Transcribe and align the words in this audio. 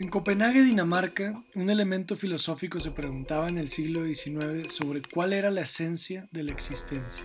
En 0.00 0.08
Copenhague, 0.08 0.62
Dinamarca, 0.62 1.44
un 1.54 1.68
elemento 1.68 2.16
filosófico 2.16 2.80
se 2.80 2.90
preguntaba 2.90 3.48
en 3.48 3.58
el 3.58 3.68
siglo 3.68 4.02
XIX 4.02 4.72
sobre 4.72 5.02
cuál 5.02 5.34
era 5.34 5.50
la 5.50 5.60
esencia 5.60 6.26
de 6.32 6.42
la 6.42 6.52
existencia. 6.52 7.22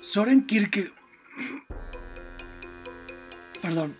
Soren 0.00 0.46
Kierkegaard... 0.46 0.94
Perdón. 3.60 3.98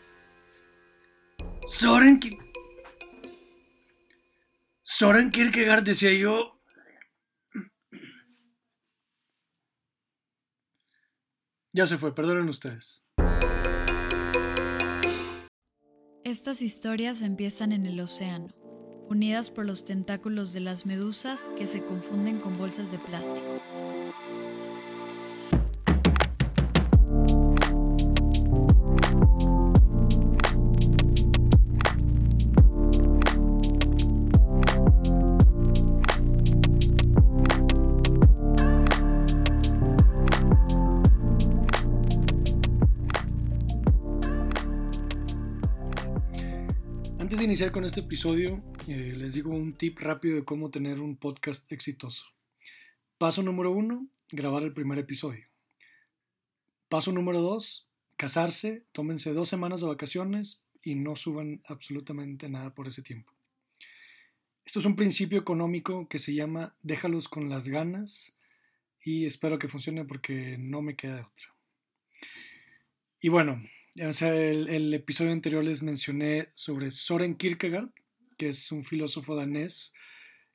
Soren... 1.68 2.20
Soren 4.80 5.30
Kierkegaard 5.30 5.82
decía 5.82 6.14
yo... 6.14 6.58
Ya 11.74 11.86
se 11.86 11.98
fue, 11.98 12.14
perdonen 12.14 12.48
ustedes. 12.48 13.04
Estas 16.32 16.62
historias 16.62 17.20
empiezan 17.20 17.72
en 17.72 17.84
el 17.84 18.00
océano, 18.00 18.48
unidas 19.10 19.50
por 19.50 19.66
los 19.66 19.84
tentáculos 19.84 20.54
de 20.54 20.60
las 20.60 20.86
medusas 20.86 21.50
que 21.58 21.66
se 21.66 21.82
confunden 21.82 22.40
con 22.40 22.56
bolsas 22.56 22.90
de 22.90 22.98
plástico. 22.98 23.60
Iniciar 47.30 47.72
con 47.72 47.84
este 47.84 48.00
episodio, 48.00 48.62
eh, 48.88 49.14
les 49.16 49.34
digo 49.34 49.50
un 49.50 49.74
tip 49.74 49.98
rápido 50.00 50.36
de 50.36 50.44
cómo 50.44 50.70
tener 50.70 51.00
un 51.00 51.16
podcast 51.16 51.70
exitoso. 51.72 52.26
Paso 53.16 53.42
número 53.42 53.70
uno, 53.70 54.06
grabar 54.30 54.64
el 54.64 54.72
primer 54.72 54.98
episodio. 54.98 55.46
Paso 56.88 57.12
número 57.12 57.40
dos, 57.40 57.88
casarse, 58.16 58.84
tómense 58.92 59.32
dos 59.32 59.48
semanas 59.48 59.80
de 59.80 59.86
vacaciones 59.86 60.64
y 60.82 60.94
no 60.94 61.16
suban 61.16 61.62
absolutamente 61.66 62.48
nada 62.48 62.74
por 62.74 62.88
ese 62.88 63.02
tiempo. 63.02 63.32
Esto 64.64 64.80
es 64.80 64.86
un 64.86 64.96
principio 64.96 65.38
económico 65.38 66.08
que 66.08 66.18
se 66.18 66.34
llama 66.34 66.74
déjalos 66.82 67.28
con 67.28 67.48
las 67.48 67.68
ganas 67.68 68.36
y 69.02 69.26
espero 69.26 69.58
que 69.58 69.68
funcione 69.68 70.04
porque 70.04 70.56
no 70.58 70.82
me 70.82 70.96
queda 70.96 71.30
otra. 71.32 71.54
Y 73.20 73.28
bueno, 73.28 73.62
o 74.00 74.24
el, 74.24 74.94
episodio 74.94 75.32
anterior 75.32 75.62
les 75.62 75.82
mencioné 75.82 76.48
sobre 76.54 76.90
Soren 76.90 77.34
Kierkegaard, 77.34 77.90
que 78.38 78.48
es 78.48 78.72
un 78.72 78.84
filósofo 78.84 79.36
danés 79.36 79.92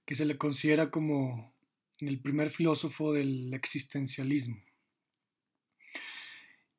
que 0.06 0.16
se 0.16 0.26
le 0.26 0.38
considera 0.38 0.90
como 0.90 1.54
el 2.00 2.20
primer 2.20 2.50
filósofo 2.50 3.14
del 3.14 3.54
existencialismo. 3.54 4.58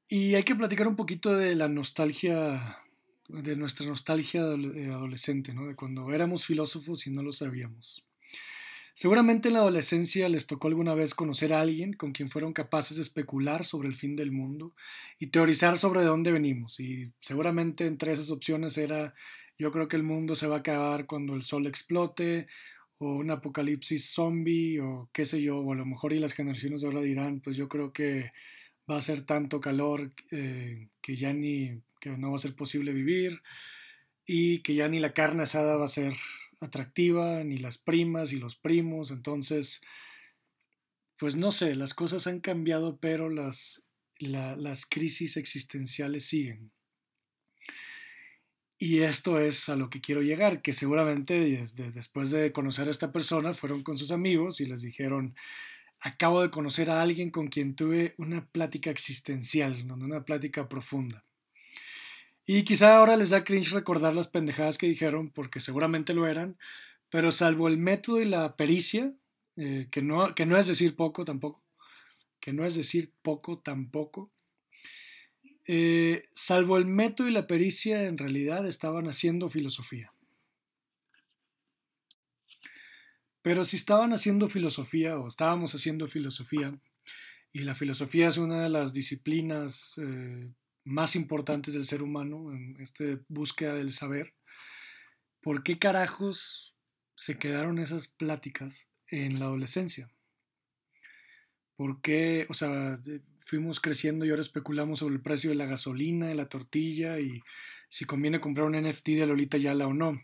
Y 0.08 0.34
hay 0.34 0.42
que 0.42 0.56
platicar 0.56 0.88
un 0.88 0.96
poquito 0.96 1.36
de 1.36 1.54
la 1.54 1.68
nostalgia, 1.68 2.78
de 3.28 3.54
nuestra 3.54 3.86
nostalgia 3.86 4.40
adolescente, 4.40 5.52
¿no? 5.52 5.66
de 5.66 5.76
cuando 5.76 6.12
éramos 6.12 6.46
filósofos 6.46 7.06
y 7.06 7.10
no 7.10 7.22
lo 7.22 7.32
sabíamos. 7.32 8.04
Seguramente 8.98 9.46
en 9.46 9.54
la 9.54 9.60
adolescencia 9.60 10.28
les 10.28 10.48
tocó 10.48 10.66
alguna 10.66 10.92
vez 10.92 11.14
conocer 11.14 11.52
a 11.52 11.60
alguien 11.60 11.92
con 11.92 12.10
quien 12.10 12.28
fueron 12.28 12.52
capaces 12.52 12.96
de 12.96 13.04
especular 13.04 13.64
sobre 13.64 13.86
el 13.86 13.94
fin 13.94 14.16
del 14.16 14.32
mundo 14.32 14.74
y 15.20 15.28
teorizar 15.28 15.78
sobre 15.78 16.00
de 16.00 16.06
dónde 16.06 16.32
venimos. 16.32 16.80
Y 16.80 17.12
seguramente 17.20 17.86
entre 17.86 18.10
esas 18.10 18.32
opciones 18.32 18.76
era 18.76 19.14
yo 19.56 19.70
creo 19.70 19.86
que 19.86 19.94
el 19.94 20.02
mundo 20.02 20.34
se 20.34 20.48
va 20.48 20.56
a 20.56 20.58
acabar 20.58 21.06
cuando 21.06 21.36
el 21.36 21.42
sol 21.42 21.68
explote 21.68 22.48
o 22.98 23.12
un 23.12 23.30
apocalipsis 23.30 24.04
zombie 24.04 24.80
o 24.80 25.08
qué 25.12 25.24
sé 25.26 25.40
yo, 25.42 25.58
o 25.58 25.72
a 25.72 25.76
lo 25.76 25.86
mejor 25.86 26.12
y 26.12 26.18
las 26.18 26.32
generaciones 26.32 26.80
de 26.80 26.88
ahora 26.88 27.00
dirán, 27.00 27.38
pues 27.38 27.54
yo 27.54 27.68
creo 27.68 27.92
que 27.92 28.32
va 28.90 28.96
a 28.96 29.00
ser 29.00 29.22
tanto 29.22 29.60
calor 29.60 30.10
eh, 30.32 30.88
que 31.00 31.14
ya 31.14 31.32
ni, 31.32 31.80
que 32.00 32.10
no 32.10 32.30
va 32.30 32.34
a 32.34 32.40
ser 32.40 32.56
posible 32.56 32.92
vivir 32.92 33.42
y 34.26 34.58
que 34.62 34.74
ya 34.74 34.88
ni 34.88 34.98
la 34.98 35.12
carne 35.12 35.44
asada 35.44 35.76
va 35.76 35.84
a 35.84 35.88
ser 35.88 36.14
atractiva, 36.60 37.44
ni 37.44 37.58
las 37.58 37.78
primas 37.78 38.32
y 38.32 38.36
los 38.36 38.56
primos, 38.56 39.10
entonces, 39.10 39.80
pues 41.18 41.36
no 41.36 41.52
sé, 41.52 41.74
las 41.74 41.94
cosas 41.94 42.26
han 42.26 42.40
cambiado, 42.40 42.98
pero 42.98 43.30
las, 43.30 43.88
las 44.18 44.86
crisis 44.86 45.36
existenciales 45.36 46.26
siguen. 46.26 46.72
Y 48.80 49.00
esto 49.00 49.40
es 49.40 49.68
a 49.68 49.76
lo 49.76 49.90
que 49.90 50.00
quiero 50.00 50.22
llegar, 50.22 50.62
que 50.62 50.72
seguramente 50.72 51.64
después 51.92 52.30
de 52.30 52.52
conocer 52.52 52.86
a 52.86 52.92
esta 52.92 53.10
persona 53.10 53.52
fueron 53.52 53.82
con 53.82 53.98
sus 53.98 54.12
amigos 54.12 54.60
y 54.60 54.66
les 54.66 54.82
dijeron, 54.82 55.34
acabo 55.98 56.42
de 56.42 56.50
conocer 56.50 56.90
a 56.90 57.02
alguien 57.02 57.30
con 57.30 57.48
quien 57.48 57.74
tuve 57.74 58.14
una 58.18 58.46
plática 58.46 58.90
existencial, 58.90 59.90
una 59.90 60.24
plática 60.24 60.68
profunda. 60.68 61.24
Y 62.50 62.64
quizá 62.64 62.96
ahora 62.96 63.18
les 63.18 63.28
da 63.28 63.44
cringe 63.44 63.74
recordar 63.74 64.14
las 64.14 64.28
pendejadas 64.28 64.78
que 64.78 64.88
dijeron, 64.88 65.30
porque 65.30 65.60
seguramente 65.60 66.14
lo 66.14 66.26
eran, 66.26 66.56
pero 67.10 67.30
salvo 67.30 67.68
el 67.68 67.76
método 67.76 68.22
y 68.22 68.24
la 68.24 68.56
pericia, 68.56 69.12
eh, 69.56 69.88
que, 69.90 70.00
no, 70.00 70.34
que 70.34 70.46
no 70.46 70.56
es 70.56 70.66
decir 70.66 70.96
poco 70.96 71.26
tampoco, 71.26 71.62
que 72.40 72.54
no 72.54 72.64
es 72.64 72.74
decir 72.74 73.12
poco 73.20 73.58
tampoco, 73.58 74.32
eh, 75.66 76.24
salvo 76.32 76.78
el 76.78 76.86
método 76.86 77.28
y 77.28 77.32
la 77.32 77.46
pericia, 77.46 78.04
en 78.06 78.16
realidad 78.16 78.66
estaban 78.66 79.08
haciendo 79.08 79.50
filosofía. 79.50 80.10
Pero 83.42 83.62
si 83.66 83.76
estaban 83.76 84.14
haciendo 84.14 84.48
filosofía 84.48 85.18
o 85.18 85.28
estábamos 85.28 85.74
haciendo 85.74 86.08
filosofía, 86.08 86.72
y 87.52 87.58
la 87.58 87.74
filosofía 87.74 88.28
es 88.28 88.38
una 88.38 88.62
de 88.62 88.70
las 88.70 88.94
disciplinas 88.94 90.00
eh, 90.02 90.50
más 90.88 91.14
importantes 91.16 91.74
del 91.74 91.84
ser 91.84 92.02
humano 92.02 92.52
en 92.52 92.80
esta 92.80 93.04
búsqueda 93.28 93.74
del 93.74 93.92
saber, 93.92 94.34
¿por 95.40 95.62
qué 95.62 95.78
carajos 95.78 96.74
se 97.14 97.38
quedaron 97.38 97.78
esas 97.78 98.08
pláticas 98.08 98.88
en 99.06 99.38
la 99.38 99.46
adolescencia? 99.46 100.10
¿Por 101.76 102.00
qué, 102.00 102.46
o 102.48 102.54
sea, 102.54 103.00
fuimos 103.44 103.80
creciendo 103.80 104.24
y 104.24 104.30
ahora 104.30 104.42
especulamos 104.42 105.00
sobre 105.00 105.14
el 105.14 105.20
precio 105.20 105.50
de 105.50 105.56
la 105.56 105.66
gasolina, 105.66 106.26
de 106.26 106.34
la 106.34 106.48
tortilla 106.48 107.20
y 107.20 107.42
si 107.88 108.04
conviene 108.04 108.40
comprar 108.40 108.66
un 108.66 108.80
NFT 108.80 109.10
de 109.10 109.26
Lolita 109.26 109.58
Yala 109.58 109.86
o 109.86 109.94
no? 109.94 110.20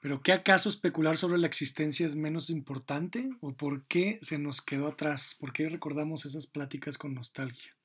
¿Pero 0.00 0.22
qué 0.22 0.32
acaso 0.32 0.70
especular 0.70 1.18
sobre 1.18 1.38
la 1.38 1.46
existencia 1.46 2.06
es 2.06 2.16
menos 2.16 2.48
importante? 2.48 3.28
¿O 3.40 3.52
por 3.52 3.84
qué 3.84 4.18
se 4.22 4.38
nos 4.38 4.62
quedó 4.62 4.88
atrás? 4.88 5.36
¿Por 5.38 5.52
qué 5.52 5.68
recordamos 5.68 6.24
esas 6.24 6.46
pláticas 6.46 6.96
con 6.96 7.14
nostalgia? 7.14 7.76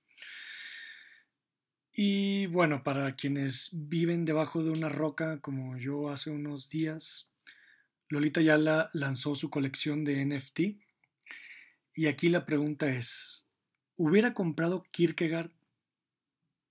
Y 1.98 2.48
bueno, 2.48 2.84
para 2.84 3.16
quienes 3.16 3.70
viven 3.74 4.26
debajo 4.26 4.62
de 4.62 4.70
una 4.70 4.90
roca 4.90 5.40
como 5.40 5.78
yo 5.78 6.10
hace 6.10 6.30
unos 6.30 6.70
días, 6.70 7.32
Lolita 8.10 8.42
Yala 8.42 8.90
lanzó 8.92 9.34
su 9.34 9.50
colección 9.50 10.04
de 10.04 10.26
NFT. 10.26 10.60
Y 11.94 12.08
aquí 12.08 12.28
la 12.28 12.46
pregunta 12.46 12.90
es, 12.90 13.50
¿hubiera 13.96 14.34
comprado 14.34 14.84
Kierkegaard 14.92 15.52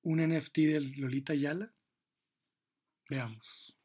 un 0.02 0.18
NFT 0.18 0.56
de 0.58 0.80
Lolita 0.80 1.34
Yala? 1.34 1.72
Veamos. 3.08 3.78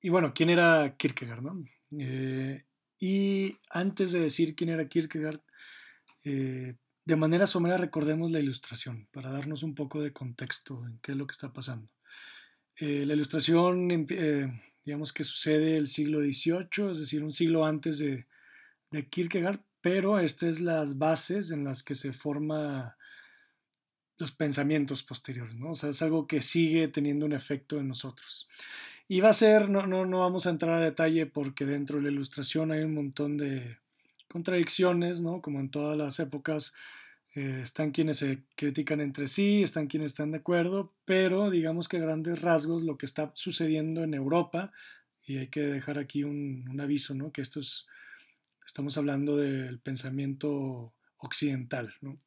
Y 0.00 0.10
bueno, 0.10 0.32
¿quién 0.32 0.50
era 0.50 0.94
Kierkegaard? 0.96 1.42
No? 1.42 1.64
Eh, 1.98 2.64
y 3.00 3.58
antes 3.68 4.12
de 4.12 4.20
decir 4.20 4.54
quién 4.54 4.70
era 4.70 4.88
Kierkegaard, 4.88 5.40
eh, 6.22 6.76
de 7.10 7.16
manera 7.16 7.48
somera 7.48 7.76
recordemos 7.76 8.30
la 8.30 8.38
ilustración 8.38 9.08
para 9.10 9.32
darnos 9.32 9.64
un 9.64 9.74
poco 9.74 10.00
de 10.00 10.12
contexto 10.12 10.86
en 10.86 11.00
qué 11.02 11.10
es 11.10 11.18
lo 11.18 11.26
que 11.26 11.32
está 11.32 11.52
pasando. 11.52 11.90
Eh, 12.76 13.04
la 13.04 13.14
ilustración, 13.14 13.90
eh, 13.90 14.62
digamos 14.84 15.12
que 15.12 15.24
sucede 15.24 15.76
el 15.76 15.88
siglo 15.88 16.20
XVIII, 16.20 16.92
es 16.92 17.00
decir, 17.00 17.24
un 17.24 17.32
siglo 17.32 17.66
antes 17.66 17.98
de, 17.98 18.28
de 18.92 19.08
Kierkegaard, 19.08 19.58
pero 19.80 20.20
estas 20.20 20.50
es 20.50 20.60
las 20.60 20.98
bases 20.98 21.50
en 21.50 21.64
las 21.64 21.82
que 21.82 21.96
se 21.96 22.12
forman 22.12 22.92
los 24.16 24.30
pensamientos 24.30 25.02
posteriores, 25.02 25.56
¿no? 25.56 25.72
O 25.72 25.74
sea, 25.74 25.90
es 25.90 26.02
algo 26.02 26.28
que 26.28 26.40
sigue 26.42 26.86
teniendo 26.86 27.26
un 27.26 27.32
efecto 27.32 27.80
en 27.80 27.88
nosotros. 27.88 28.48
Y 29.08 29.18
va 29.18 29.30
a 29.30 29.32
ser, 29.32 29.68
no, 29.68 29.84
no, 29.88 30.06
no 30.06 30.20
vamos 30.20 30.46
a 30.46 30.50
entrar 30.50 30.76
a 30.76 30.80
detalle 30.80 31.26
porque 31.26 31.66
dentro 31.66 31.96
de 31.96 32.04
la 32.04 32.12
ilustración 32.12 32.70
hay 32.70 32.84
un 32.84 32.94
montón 32.94 33.36
de 33.36 33.78
contradicciones, 34.28 35.22
¿no? 35.22 35.42
Como 35.42 35.58
en 35.58 35.72
todas 35.72 35.98
las 35.98 36.20
épocas, 36.20 36.72
eh, 37.34 37.60
están 37.62 37.92
quienes 37.92 38.18
se 38.18 38.42
critican 38.56 39.00
entre 39.00 39.28
sí, 39.28 39.62
están 39.62 39.86
quienes 39.86 40.08
están 40.08 40.32
de 40.32 40.38
acuerdo, 40.38 40.92
pero 41.04 41.50
digamos 41.50 41.88
que 41.88 41.98
a 41.98 42.00
grandes 42.00 42.40
rasgos 42.40 42.82
lo 42.82 42.98
que 42.98 43.06
está 43.06 43.30
sucediendo 43.34 44.02
en 44.02 44.14
Europa, 44.14 44.72
y 45.24 45.38
hay 45.38 45.48
que 45.48 45.60
dejar 45.60 45.98
aquí 45.98 46.24
un, 46.24 46.78
aviso, 46.80 47.14
¿no? 47.14 47.30
que 47.30 47.42
esto 47.42 47.60
es, 47.60 47.86
estamos 48.66 48.98
hablando 48.98 49.36
del 49.36 49.78
pensamiento 49.78 50.92
occidental. 51.18 51.94
¿no? 52.00 52.18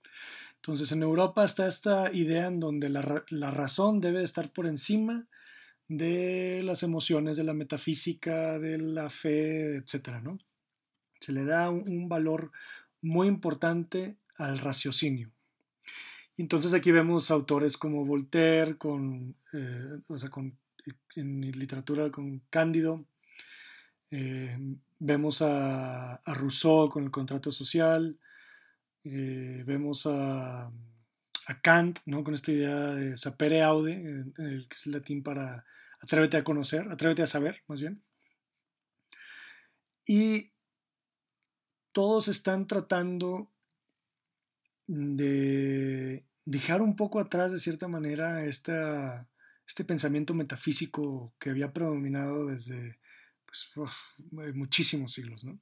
Entonces 0.56 0.92
en 0.94 1.04
Europa 1.04 1.44
está 1.44 1.68
esta 1.68 2.14
idea 2.14 2.48
en 2.48 2.62
donde 2.62 2.90
la, 2.90 3.26
la 3.30 3.52
razón 3.52 4.00
debe 4.00 4.24
estar 4.24 4.54
por 4.54 4.68
encima 4.68 5.28
de 5.88 6.62
las 6.64 6.84
emociones, 6.84 7.38
de 7.38 7.44
la 7.44 7.54
metafísica, 7.54 8.58
de 8.58 8.78
la 8.78 9.10
fe, 9.10 9.76
etc. 9.78 10.22
¿no? 10.22 10.40
Se 11.20 11.32
le 11.32 11.46
da 11.46 11.70
un, 11.70 12.08
valor 12.10 12.52
muy 13.02 13.28
importante 13.28 14.18
al 14.36 14.58
raciocinio. 14.58 15.32
Entonces 16.38 16.74
aquí 16.74 16.92
vemos 16.92 17.30
autores 17.30 17.78
como 17.78 18.06
Voltaire, 18.06 18.78
con, 18.78 19.36
eh, 19.54 20.00
o 20.08 20.18
sea, 20.18 20.30
con, 20.30 20.58
en 21.16 21.52
literatura 21.52 22.10
con 22.12 22.42
Cándido, 22.50 23.06
eh, 24.10 24.58
vemos 25.00 25.42
a, 25.42 26.22
Rousseau 26.26 26.90
con 26.90 27.04
el 27.04 27.12
contrato 27.12 27.52
social, 27.52 28.18
eh, 29.04 29.64
vemos 29.66 30.08
a, 30.08 30.72
Kant 31.62 32.00
¿no? 32.06 32.24
con 32.24 32.34
esta 32.34 32.52
idea 32.52 32.76
de 32.94 33.18
sapere 33.18 33.62
aude, 33.62 34.26
que 34.36 34.76
es 34.76 34.86
el 34.86 34.94
latín 34.94 35.22
para 35.22 35.66
atrévete 36.04 36.38
a 36.38 36.44
conocer, 36.44 36.90
atrévete 36.92 37.22
a 37.22 37.28
saber, 37.28 37.64
más 37.68 37.80
bien. 37.80 38.02
Y 40.06 40.52
todos 41.94 42.28
están 42.28 42.68
tratando 42.68 43.53
de 44.88 46.26
dejar 46.46 46.82
un 46.82 46.96
poco 46.96 47.20
atrás, 47.20 47.52
de 47.52 47.60
cierta 47.60 47.88
manera, 47.88 48.46
este 48.46 49.86
pensamiento 49.86 50.34
metafísico 50.34 51.34
que 51.40 51.50
había 51.50 51.72
predominado 51.72 52.48
desde 52.48 53.00
pues, 53.46 54.56
muchísimos 54.56 55.14
siglos. 55.14 55.44
¿no? 55.44 55.60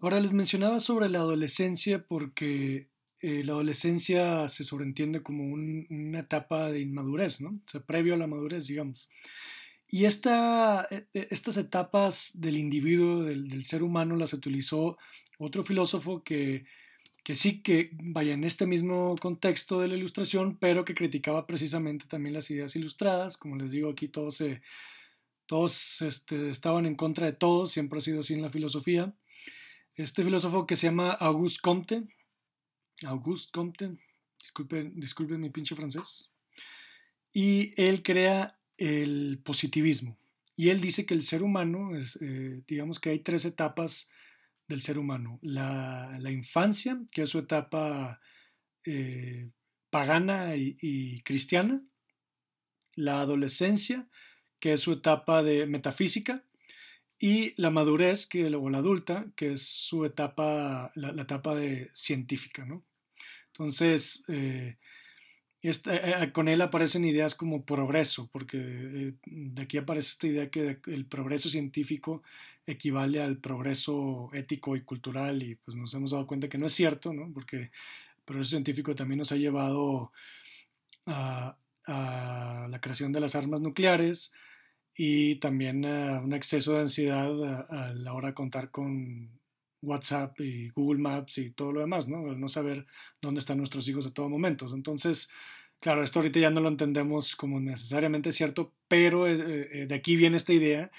Ahora 0.00 0.20
les 0.20 0.32
mencionaba 0.32 0.78
sobre 0.80 1.08
la 1.08 1.18
adolescencia 1.18 2.06
porque 2.06 2.88
eh, 3.20 3.42
la 3.42 3.52
adolescencia 3.52 4.46
se 4.46 4.62
sobreentiende 4.62 5.22
como 5.24 5.44
una 5.44 6.20
etapa 6.20 6.70
de 6.70 6.80
inmadurez, 6.80 7.40
¿no? 7.40 7.50
O 7.50 7.68
sea, 7.68 7.80
previo 7.80 8.14
a 8.14 8.16
la 8.16 8.28
madurez, 8.28 8.68
digamos. 8.68 9.08
Y 9.90 10.04
e, 10.04 10.08
e, 10.10 11.28
estas 11.30 11.56
etapas 11.56 12.38
del 12.40 12.58
individuo, 12.58 13.24
del, 13.24 13.64
ser 13.64 13.82
humano, 13.82 14.16
las 14.16 14.34
utilizó 14.34 14.98
otro 15.38 15.64
filósofo 15.64 16.22
que, 16.22 16.66
que 17.24 17.34
sí 17.34 17.62
que 17.62 17.90
vaya 17.94 18.34
en 18.34 18.44
este 18.44 18.66
mismo 18.66 19.14
contexto 19.18 19.80
de 19.80 19.88
la 19.88 19.96
ilustración, 19.96 20.58
pero 20.58 20.84
que 20.84 20.94
criticaba 20.94 21.46
precisamente 21.46 22.06
también 22.06 22.34
las 22.34 22.50
ideas 22.50 22.76
ilustradas. 22.76 23.38
Como 23.38 23.56
les 23.56 23.70
digo, 23.70 23.90
aquí 23.90 24.08
todos, 24.08 24.36
se, 24.36 24.60
todos 25.46 26.02
este, 26.02 26.50
estaban 26.50 26.84
en 26.84 26.94
contra 26.94 27.24
de 27.24 27.32
todos, 27.32 27.70
siempre 27.70 27.98
ha 27.98 28.02
sido 28.02 28.20
así 28.20 28.34
en 28.34 28.42
la 28.42 28.50
filosofía. 28.50 29.14
Este 29.94 30.22
filósofo 30.22 30.66
que 30.66 30.76
se 30.76 30.88
llama 30.88 31.12
Auguste 31.12 31.60
Comte, 31.62 32.02
Auguste 33.06 33.50
Comte, 33.52 33.96
disculpen, 34.38 35.00
disculpen 35.00 35.40
mi 35.40 35.50
pinche 35.50 35.74
francés, 35.74 36.30
y 37.32 37.72
él 37.76 38.02
crea 38.02 38.57
el 38.78 39.40
positivismo. 39.44 40.16
Y 40.56 40.70
él 40.70 40.80
dice 40.80 41.06
que 41.06 41.14
el 41.14 41.22
ser 41.22 41.42
humano, 41.42 41.90
eh, 42.20 42.62
digamos 42.66 42.98
que 42.98 43.10
hay 43.10 43.20
tres 43.20 43.44
etapas 43.44 44.10
del 44.66 44.80
ser 44.80 44.98
humano. 44.98 45.38
La, 45.42 46.18
infancia, 46.30 46.98
que 47.12 47.22
es 47.22 47.30
su 47.30 47.38
etapa 47.38 48.20
eh, 48.84 49.50
pagana 49.90 50.56
y, 50.56 51.20
cristiana. 51.22 51.82
La 52.94 53.20
adolescencia, 53.20 54.08
que 54.58 54.72
es 54.72 54.80
su 54.80 54.94
etapa 54.94 55.42
de 55.42 55.66
metafísica. 55.66 56.44
Y 57.20 57.60
la 57.60 57.70
madurez, 57.70 58.26
que, 58.26 58.46
o 58.46 58.70
la 58.70 58.78
adulta, 58.78 59.26
que 59.36 59.52
es 59.52 59.62
su 59.62 60.04
etapa, 60.04 60.90
la, 60.94 61.12
la 61.12 61.22
etapa 61.22 61.54
de 61.54 61.90
científica. 61.94 62.64
¿no? 62.64 62.84
Entonces, 63.52 64.24
eh, 64.28 64.76
eh, 65.62 66.30
con 66.32 66.48
él 66.48 66.62
aparecen 66.62 67.04
ideas 67.04 67.34
como 67.34 67.64
progreso, 67.64 68.28
porque 68.32 68.58
eh, 68.58 69.14
de 69.26 69.62
aquí 69.62 69.78
aparece 69.78 70.10
esta 70.10 70.26
idea 70.28 70.50
que 70.50 70.78
el 70.86 71.04
progreso 71.06 71.50
científico 71.50 72.22
equivale 72.66 73.20
al 73.20 73.38
progreso 73.38 74.30
ético 74.34 74.76
y 74.76 74.82
cultural 74.82 75.42
y 75.42 75.56
pues 75.56 75.76
nos 75.76 75.92
hemos 75.94 76.12
dado 76.12 76.26
cuenta 76.26 76.48
que 76.48 76.58
no 76.58 76.66
es 76.66 76.74
cierto, 76.74 77.12
¿no? 77.12 77.32
porque 77.32 77.56
el 77.56 77.70
progreso 78.24 78.50
científico 78.50 78.94
también 78.94 79.18
nos 79.18 79.32
ha 79.32 79.36
llevado 79.36 80.12
a, 81.06 81.56
la 81.86 82.80
creación 82.82 83.12
de 83.12 83.20
las 83.20 83.34
armas 83.34 83.62
nucleares 83.62 84.34
y 84.94 85.36
también 85.36 85.86
a 85.86 86.20
un 86.20 86.34
exceso 86.34 86.74
de 86.74 86.80
ansiedad 86.80 87.64
a 87.70 87.94
la 87.94 88.12
hora 88.12 88.28
de 88.28 88.34
contar 88.34 88.70
con 88.70 89.37
WhatsApp 89.82 90.40
y 90.40 90.68
Google 90.70 91.00
Maps 91.00 91.38
y 91.38 91.50
todo 91.50 91.72
lo 91.72 91.80
demás, 91.80 92.08
¿no? 92.08 92.34
no 92.34 92.48
saber 92.48 92.86
dónde 93.20 93.40
están 93.40 93.58
nuestros 93.58 93.86
hijos 93.88 94.06
a 94.06 94.12
todo 94.12 94.28
momento. 94.28 94.66
Entonces, 94.74 95.30
claro, 95.80 96.02
esto 96.02 96.18
ahorita 96.18 96.40
ya 96.40 96.50
no 96.50 96.60
lo 96.60 96.68
entendemos 96.68 97.36
como 97.36 97.60
necesariamente 97.60 98.32
cierto, 98.32 98.72
pero 98.88 99.26
eh, 99.26 99.68
eh, 99.72 99.86
de 99.86 99.94
aquí 99.94 100.16
viene 100.16 100.36
esta 100.36 100.52
idea 100.52 100.90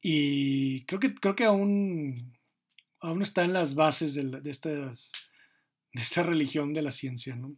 y 0.00 0.82
creo 0.84 1.00
que, 1.00 1.14
creo 1.14 1.34
que 1.34 1.44
aún, 1.44 2.36
aún 3.00 3.22
está 3.22 3.44
en 3.44 3.52
las 3.52 3.74
bases 3.74 4.14
de, 4.14 4.40
de, 4.40 4.50
estas, 4.50 5.12
de 5.92 6.02
esta 6.02 6.22
religión 6.22 6.72
de 6.72 6.82
la 6.82 6.90
ciencia, 6.90 7.36
¿no? 7.36 7.56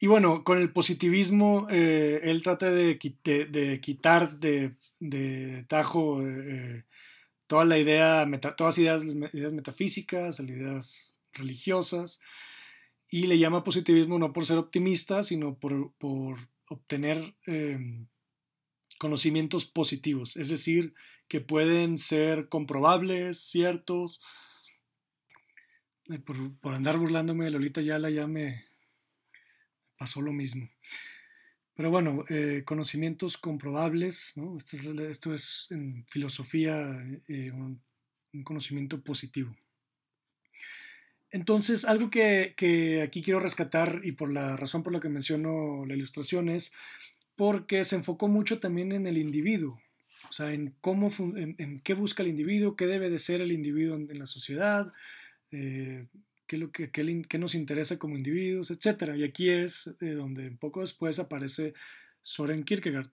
Y 0.00 0.06
bueno, 0.06 0.44
con 0.44 0.58
el 0.58 0.70
positivismo, 0.70 1.66
eh, 1.70 2.20
él 2.24 2.42
trata 2.42 2.70
de, 2.70 2.98
de, 3.24 3.80
quitar 3.80 4.38
de, 4.38 4.74
de 4.98 5.64
tajo 5.66 6.20
toda 7.54 7.66
la 7.66 7.78
idea, 7.78 8.28
todas 8.56 8.78
ideas, 8.78 9.04
ideas 9.04 9.52
metafísicas, 9.52 10.40
ideas 10.40 11.14
religiosas, 11.32 12.18
y 13.08 13.28
le 13.28 13.38
llama 13.38 13.62
positivismo 13.62 14.18
no 14.18 14.32
por 14.32 14.44
ser 14.44 14.58
optimista, 14.58 15.22
sino 15.22 15.56
por, 15.56 15.92
obtener 16.68 17.36
em, 17.46 18.08
conocimientos 18.98 19.66
positivos, 19.66 20.36
es 20.36 20.48
decir, 20.48 20.94
que 21.28 21.40
pueden 21.40 21.96
ser 21.96 22.48
comprobables, 22.48 23.38
ciertos. 23.38 24.20
Por, 26.60 26.74
andar 26.74 26.98
burlándome 26.98 27.44
de 27.44 27.52
Lolita 27.52 27.82
Yala 27.82 28.10
ya 28.10 28.26
me 28.26 28.64
pasó 29.96 30.20
lo 30.20 30.32
mismo. 30.32 30.68
Pero 31.74 31.90
bueno, 31.90 32.24
eh, 32.28 32.62
conocimientos 32.64 33.36
comprobables, 33.36 34.32
¿no? 34.36 34.56
esto, 34.58 35.34
es, 35.34 35.66
en 35.70 36.06
filosofía 36.06 37.04
eh, 37.26 37.50
un, 37.50 37.82
conocimiento 38.44 39.00
positivo. 39.02 39.54
Entonces, 41.30 41.84
algo 41.84 42.10
que, 42.10 43.02
aquí 43.04 43.22
quiero 43.22 43.40
rescatar 43.40 44.00
y 44.04 44.12
por 44.12 44.32
la 44.32 44.56
razón 44.56 44.84
por 44.84 44.92
la 44.92 45.00
que 45.00 45.08
menciono 45.08 45.84
la 45.84 45.94
ilustración 45.94 46.48
es 46.48 46.72
porque 47.36 47.84
se 47.84 47.96
enfocó 47.96 48.28
mucho 48.28 48.60
también 48.60 48.92
en 48.92 49.08
el 49.08 49.18
individuo, 49.18 49.80
o 50.28 50.32
sea, 50.32 50.52
en 50.52 50.74
cómo, 50.80 51.10
en, 51.18 51.80
qué 51.80 51.94
busca 51.94 52.22
el 52.22 52.28
individuo, 52.28 52.76
qué 52.76 52.86
debe 52.86 53.10
de 53.10 53.18
ser 53.18 53.40
el 53.40 53.50
individuo 53.50 53.96
en, 53.96 54.18
la 54.18 54.26
sociedad, 54.26 54.92
eh, 55.50 56.06
qué, 56.46 56.58
lo 56.58 56.70
que, 56.70 57.38
nos 57.38 57.54
interesa 57.54 57.98
como 57.98 58.16
individuos, 58.16 58.70
etc. 58.70 59.14
Y 59.16 59.24
aquí 59.24 59.50
es 59.50 59.94
eh, 60.00 60.12
donde 60.12 60.50
poco 60.52 60.80
después 60.80 61.18
aparece 61.18 61.74
Soren 62.22 62.64
Kierkegaard. 62.64 63.10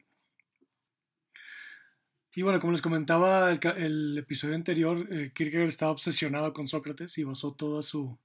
Y 2.34 2.44
bueno, 2.44 2.62
como 2.62 2.72
les 2.72 2.82
comentaba 2.82 3.52
el, 3.52 3.60
el 3.78 4.18
episodio 4.20 4.56
anterior, 4.56 5.06
eh, 5.12 5.32
Kierkegaard 5.34 5.68
estaba 5.68 5.92
obsesionado 5.92 6.54
con 6.54 6.68
Sócrates 6.68 7.18
y 7.18 7.24
basó 7.24 7.54
toda 7.54 7.82
su, 7.82 8.18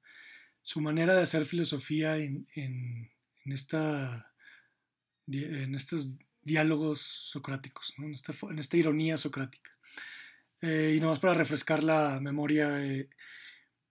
su 0.62 0.80
manera 0.80 1.14
de 1.14 1.22
hacer 1.22 1.44
filosofía 1.44 2.16
en, 2.16 2.46
en, 2.54 3.10
en, 3.44 3.52
esta, 3.52 4.32
en 5.26 5.74
estos 5.74 6.16
diálogos 6.42 7.00
socráticos, 7.00 7.94
en, 7.98 8.12
esta, 8.12 8.32
en, 8.48 8.58
esta, 8.60 8.76
ironía 8.76 9.16
socrática. 9.16 9.72
Eh, 10.60 10.94
y 10.96 11.00
nomás 11.00 11.18
para 11.18 11.34
refrescar 11.34 11.82
la 11.82 12.20
memoria, 12.20 12.80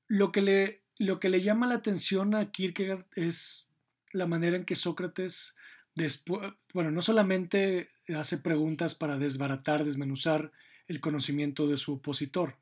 lo 0.07 0.31
que 0.31 0.41
le 0.41 0.84
lo 0.97 1.19
que 1.19 1.29
le 1.29 1.41
llama 1.41 1.67
la 1.67 1.75
atención 1.75 2.35
a 2.35 2.51
Kierkegaard 2.51 3.05
es 3.15 3.71
la 4.11 4.27
manera 4.27 4.55
en 4.55 4.65
que 4.65 4.75
Sócrates, 4.75 5.55
después, 5.93 6.53
bueno, 6.73 6.91
no 6.91 7.01
solamente 7.01 7.89
hace 8.15 8.37
preguntas 8.37 8.95
para 8.95 9.17
desbaratar, 9.17 9.83
desmenuzar 9.83 10.51
el 10.87 11.01
conocimiento 11.01 11.67
de 11.67 11.77
su 11.77 11.93
opositor, 11.93 12.55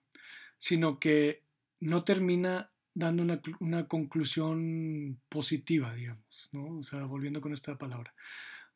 sino 0.57 0.99
que 0.99 1.43
no 1.79 2.03
termina 2.03 2.71
dando 2.95 3.23
una, 3.59 3.87
conclusión 3.87 5.19
positiva, 5.29 5.93
digamos, 5.93 6.49
¿no? 6.51 6.77
O 6.77 6.83
sea, 6.83 7.03
volviendo 7.03 7.41
con 7.41 7.53
esta 7.53 7.77
palabra. 7.77 8.13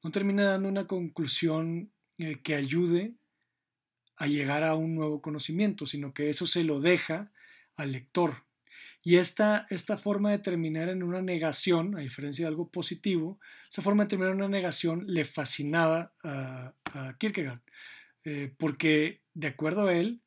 No 0.03 0.11
termina 0.11 0.43
dando 0.43 0.69
una 0.69 0.87
conclusión 0.87 1.91
eh, 2.17 2.39
que 2.41 2.55
ayude 2.55 3.13
a 4.17 4.27
llegar 4.27 4.63
a 4.63 4.75
un 4.75 4.95
nuevo 4.95 5.21
conocimiento, 5.21 5.85
sino 5.85 6.13
que 6.13 6.29
eso 6.29 6.47
se 6.47 6.63
lo 6.63 6.79
deja 6.79 7.31
al 7.75 7.91
lector, 7.91 8.46
y 9.07 9.15
esta, 9.15 9.65
esta 9.69 9.95
forma 9.95 10.31
de 10.31 10.39
terminar 10.39 10.89
en 10.89 11.01
una 11.01 11.21
negación, 11.21 11.95
a 11.95 12.01
diferencia 12.01 12.43
de 12.43 12.49
algo 12.49 12.69
positivo, 12.69 13.39
esa 13.71 13.81
forma 13.81 14.03
de 14.03 14.09
terminar 14.09 14.33
en 14.33 14.39
una 14.39 14.49
negación 14.49 15.05
le 15.07 15.23
fascinaba 15.23 16.11
a, 16.25 16.73
Kierkegaard, 17.17 17.61
eh, 18.25 18.53
porque 18.57 19.21
de 19.33 19.47
acuerdo 19.47 19.87
a 19.87 19.95
él, 19.95 20.19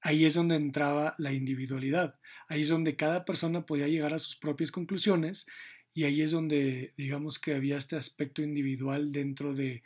ahí 0.00 0.24
es 0.24 0.34
donde 0.34 0.56
entraba 0.56 1.14
la 1.18 1.32
individualidad, 1.32 2.18
ahí 2.48 2.62
es 2.62 2.68
donde 2.68 2.96
cada 2.96 3.24
persona 3.24 3.64
podía 3.64 3.86
llegar 3.86 4.12
a 4.12 4.18
sus 4.18 4.34
propias 4.34 4.72
conclusiones 4.72 5.46
y 5.94 6.02
ahí 6.02 6.20
es 6.20 6.32
donde 6.32 6.94
digamos 6.96 7.38
que 7.38 7.54
había 7.54 7.76
este 7.76 7.94
aspecto 7.94 8.42
individual 8.42 9.12
dentro 9.12 9.54
de, 9.54 9.84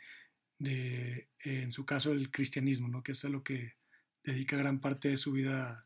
de 0.57 1.27
en 1.43 1.71
su 1.71 1.85
caso, 1.85 2.11
el 2.11 2.31
cristianismo, 2.31 2.87
¿no? 2.87 3.03
que 3.03 3.11
es 3.11 3.23
a 3.23 3.29
lo 3.29 3.43
que 3.43 3.75
dedica 4.23 4.57
gran 4.57 4.79
parte 4.79 5.09
de 5.09 5.17
su 5.17 5.31
vida 5.31 5.85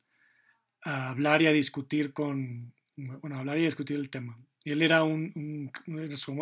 a 0.86 1.10
hablar 1.10 1.42
y 1.42 1.48
a 1.48 1.52
discutir 1.52 2.14
con, 2.14 2.72
bueno, 2.96 3.36
a 3.36 3.40
hablar 3.40 3.58
y 3.58 3.62
a 3.62 3.66
discutir 3.66 3.98
el 3.98 4.10
tema. 4.10 4.38
Él 4.64 4.82
era 4.82 5.04
un, 5.04 5.72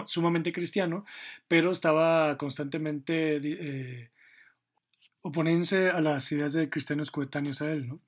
sumamente 0.07 0.53
cristiano, 0.53 1.05
pero 1.47 1.71
estaba 1.71 2.37
constantemente 2.37 3.39
eh, 3.41 4.09
oponiéndose 5.21 5.89
a 5.89 5.99
las 6.01 6.31
ideas 6.31 6.53
de 6.53 6.69
cristianos 6.69 7.09
coetáneos 7.09 7.61
a 7.61 7.71
él, 7.71 7.87
¿no? 7.87 8.01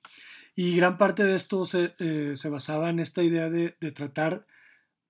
Y 0.54 0.74
gran 0.76 0.96
parte 0.96 1.24
de 1.24 1.34
esto 1.34 1.66
se, 1.66 1.94
eh, 1.98 2.32
se 2.34 2.48
basaba 2.48 2.88
en 2.88 2.98
esta 2.98 3.22
idea 3.22 3.50
de, 3.50 3.76
de, 3.78 3.92
tratar 3.92 4.46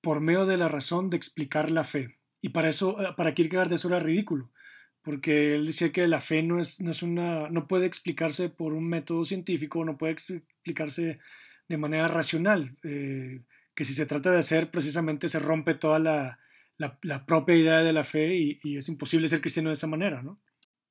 por 0.01 0.21
medio 0.21 0.45
de 0.45 0.57
la 0.57 0.69
razón 0.69 1.09
de 1.09 1.17
explicar 1.17 1.71
la 1.71 1.85
fe. 1.85 2.19
Y 2.41 2.49
para 2.49 2.69
eso, 2.69 3.01
eh, 3.01 3.15
para 3.17 3.33
Kierkegaard 3.33 3.73
eso 3.73 3.87
era 3.87 4.01
ridículo, 4.01 4.51
porque 5.07 5.55
él 5.55 5.67
decía 5.67 5.93
que 5.93 6.09
la 6.09 6.19
fe 6.19 6.43
no 6.43 6.61
es, 6.61 6.81
no 6.81 6.91
es 6.91 7.01
una, 7.01 7.49
no 7.49 7.69
puede 7.69 7.87
explicarse 7.87 8.49
por 8.49 8.73
un 8.73 8.89
método 8.89 9.25
científico, 9.25 9.85
no 9.85 9.97
puede 9.97 10.15
explicarse 10.15 11.21
de 11.69 11.77
manera 11.77 12.09
racional. 12.09 12.77
Eh, 12.83 13.41
que 13.73 13.85
si 13.85 13.95
se 13.95 14.07
trata 14.07 14.33
de 14.33 14.41
hacer, 14.41 14.69
precisamente 14.73 15.29
se 15.29 15.39
rompe 15.39 15.75
toda 15.75 16.01
la, 16.01 16.41
la, 16.77 17.25
propia 17.25 17.55
idea 17.55 17.85
de 17.85 17.93
la 17.93 18.03
fe 18.03 18.35
y, 18.35 18.59
y, 18.65 18.79
es 18.79 18.89
imposible 18.89 19.29
ser 19.29 19.41
cristiano 19.41 19.69
de 19.69 19.75
esa 19.75 19.87
manera, 19.87 20.23
¿no? 20.25 20.41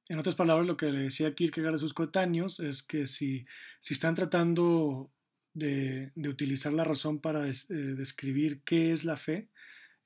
En 0.07 0.17
otras 0.17 0.35
palabras, 0.35 0.65
lo 0.65 0.77
que 0.77 0.91
le 0.91 0.99
decía 0.99 1.35
Kierkegaard 1.35 1.75
a 1.75 1.77
sus 1.77 1.93
coetáneos 1.93 2.61
es 2.61 2.83
que 2.83 3.07
si, 3.07 3.45
si 3.81 3.95
están 3.95 4.15
tratando 4.15 5.11
de, 5.53 6.13
de, 6.15 6.29
utilizar 6.29 6.71
la 6.71 6.85
razón 6.85 7.19
para 7.19 7.49
eh, 7.49 7.53
describir 7.69 8.61
qué 8.63 8.93
es 8.93 9.03
la 9.03 9.17
fe, 9.17 9.49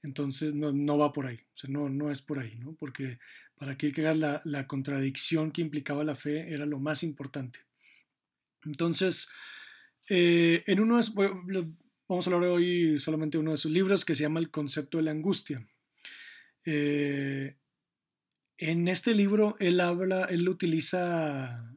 entonces 0.02 0.56
no, 0.56 0.72
no, 0.72 0.98
va 0.98 1.14
por 1.14 1.28
ahí, 1.28 1.36
o 1.54 1.58
sea, 1.58 1.70
no, 1.70 1.90
no 1.90 2.10
es 2.10 2.24
por 2.24 2.40
ahí, 2.40 2.56
¿no? 2.56 2.74
Porque 2.74 3.20
para 3.60 3.78
Kierkegaard 3.78 4.18
la, 4.18 4.42
la 4.46 4.66
contradicción 4.66 5.52
que 5.52 5.62
implicaba 5.62 6.04
la 6.04 6.16
fe 6.16 6.52
era 6.52 6.66
lo 6.66 6.80
más 6.80 7.04
importante. 7.04 7.60
Entonces, 8.66 9.30
eh, 10.10 10.64
en 10.66 10.80
uno 10.80 11.00
es, 11.00 11.14
Vamos 12.10 12.28
a 12.28 12.32
hablar 12.32 12.50
hoy 12.50 12.98
solamente 12.98 13.38
de 13.38 13.44
uno 13.44 13.52
de 13.52 13.58
sus 13.58 13.72
libros 13.72 14.04
que 14.04 14.16
se 14.16 14.24
llama 14.24 14.40
El 14.40 14.50
concepto 14.50 14.98
de 14.98 15.04
la 15.04 15.12
angustia. 15.12 15.64
Eh, 16.66 17.56
en 18.58 18.88
este 18.88 19.14
libro 19.14 19.56
él 19.60 19.80
habla, 19.80 20.26
él 20.26 20.50
utiliza, 20.50 21.72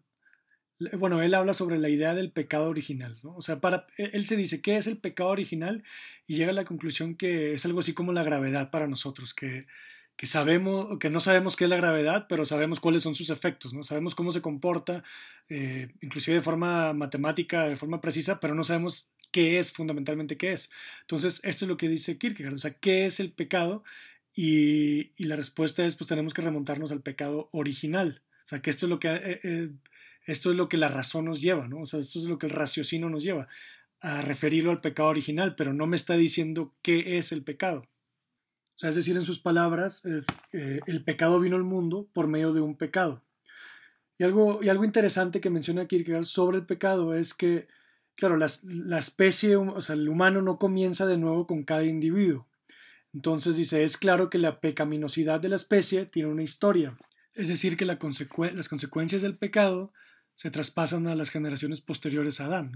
bueno, 0.95 1.21
él 1.21 1.35
habla 1.35 1.53
sobre 1.53 1.79
la 1.79 1.91
idea 1.91 2.15
del 2.15 2.33
pecado 2.33 2.71
original. 2.71 3.19
O 3.23 3.43
sea, 3.43 3.61
para, 3.61 3.87
él 3.99 4.25
se 4.25 4.37
dice, 4.37 4.63
¿qué 4.63 4.79
es 4.79 4.87
el 4.87 4.97
pecado 4.97 5.29
original? 5.29 5.85
Y 6.27 6.37
llega 6.37 6.53
a 6.53 6.55
la 6.55 6.65
conclusión 6.65 7.15
que 7.15 7.53
es 7.53 7.67
algo 7.67 7.81
así 7.81 7.93
como 7.93 8.15
la 8.15 8.23
gravedad 8.25 8.71
para 8.71 8.87
nosotros, 8.87 9.35
que 9.35 9.67
que 10.17 10.27
sabemos, 10.27 10.99
que 10.99 11.11
no 11.11 11.21
sabemos 11.21 11.57
qué 11.57 11.65
es 11.65 11.71
la 11.71 11.77
gravedad, 11.77 12.27
pero 12.29 12.47
sabemos 12.47 12.81
cuáles 12.81 13.03
son 13.03 13.15
sus 13.15 13.31
efectos, 13.31 13.75
¿no? 13.75 13.83
Sabemos 13.83 14.15
cómo 14.15 14.31
se 14.33 14.43
comporta, 14.43 15.03
eh, 15.49 15.93
inclusive 16.01 16.37
de 16.37 16.43
forma 16.43 16.93
matemática, 16.93 17.65
de 17.65 17.77
forma 17.77 18.01
precisa, 18.01 18.39
pero 18.41 18.55
no 18.55 18.65
sabemos 18.65 19.13
qué 19.31 19.59
es 19.59 19.73
fundamentalmente 19.73 20.37
qué 20.37 20.53
es. 20.53 20.71
Entonces, 21.01 21.41
esto 21.45 21.65
es 21.65 21.69
lo 21.69 21.77
que 21.77 21.89
dice 21.89 22.19
Kierkegaard, 22.19 22.55
o 22.55 22.59
sea, 22.59 22.75
¿qué 22.75 23.07
es 23.07 23.21
el 23.21 23.33
pecado? 23.33 23.85
Y, 24.35 25.13
y 25.17 25.25
la 25.25 25.37
respuesta 25.37 25.85
es, 25.85 25.97
pues 25.97 26.09
tenemos 26.09 26.35
que 26.35 26.43
remontarnos 26.43 26.93
al 26.93 27.03
pecado 27.03 27.49
original, 27.53 28.23
o 28.45 28.47
sea, 28.47 28.63
que 28.63 28.71
esto 28.71 28.87
es 28.87 28.91
lo 28.91 29.01
que, 29.01 29.09
eh, 29.09 29.41
eh, 29.43 29.71
esto 30.27 30.51
es 30.51 30.57
lo 30.57 30.69
que 30.69 30.77
la 30.77 30.89
razón 30.89 31.25
nos 31.25 31.41
lleva, 31.43 31.67
¿no? 31.69 31.81
O 31.81 31.87
sea, 31.87 32.01
esto 32.01 32.19
es 32.21 32.27
lo 32.27 32.39
que 32.39 32.47
el 32.47 32.53
raciocinio 32.53 33.09
nos 33.09 33.25
lleva 33.25 33.49
a 34.01 34.21
referirlo 34.21 34.71
al 34.71 34.81
pecado 34.81 35.09
original, 35.09 35.55
pero 35.57 35.73
no 35.73 35.87
me 35.87 35.97
está 35.97 36.17
diciendo 36.17 36.75
qué 36.83 37.19
es 37.19 37.33
el 37.33 37.43
pecado 37.43 37.87
es 38.81 38.95
decir, 38.97 39.17
en 39.17 39.25
sus 39.25 39.39
palabras, 39.39 40.05
es, 40.05 40.27
eh, 40.53 40.81
el 40.87 41.05
pecado 41.05 41.39
vino 41.41 41.57
al 41.57 41.65
mundo 41.65 42.09
por 42.13 42.27
medio 42.27 42.53
de 42.53 42.61
un 42.61 42.77
pecado. 42.77 43.23
Y 44.19 44.25
algo, 44.25 44.63
y 44.63 44.69
algo 44.69 44.85
interesante 44.85 45.41
que 45.41 45.51
menciona 45.51 45.87
Kierkegaard 45.87 46.25
sobre 46.25 46.59
el 46.59 46.67
pecado 46.67 47.15
es 47.15 47.35
que, 47.35 47.69
claro, 48.15 48.37
la, 48.37 48.47
la 48.65 48.99
especie, 48.99 49.57
o 49.57 49.83
sea, 49.83 49.95
el 49.95 50.09
humano 50.09 50.43
no 50.43 50.59
comienza 50.59 51.07
de 51.07 51.19
nuevo 51.19 51.47
con 51.47 51.65
cada 51.65 51.85
individuo. 51.85 52.47
Entonces 53.15 53.57
dice, 53.57 53.85
es 53.85 53.97
claro 53.97 54.31
que 54.31 54.39
la 54.39 54.61
pecaminosidad 54.61 55.41
de 55.41 55.51
la 55.51 55.57
especie 55.57 56.07
tiene 56.07 56.31
una 56.31 56.43
historia. 56.43 56.97
Es 57.35 57.49
decir, 57.49 57.77
que 57.77 57.85
la 57.85 57.99
las 58.55 58.69
consecuencias 58.69 59.23
del 59.23 59.37
pecado 59.37 59.93
se 60.35 60.51
traspasan 60.51 61.07
a 61.07 61.15
las 61.15 61.31
generaciones 61.31 61.81
posteriores 61.81 62.41
a 62.41 62.47
Adán. 62.47 62.73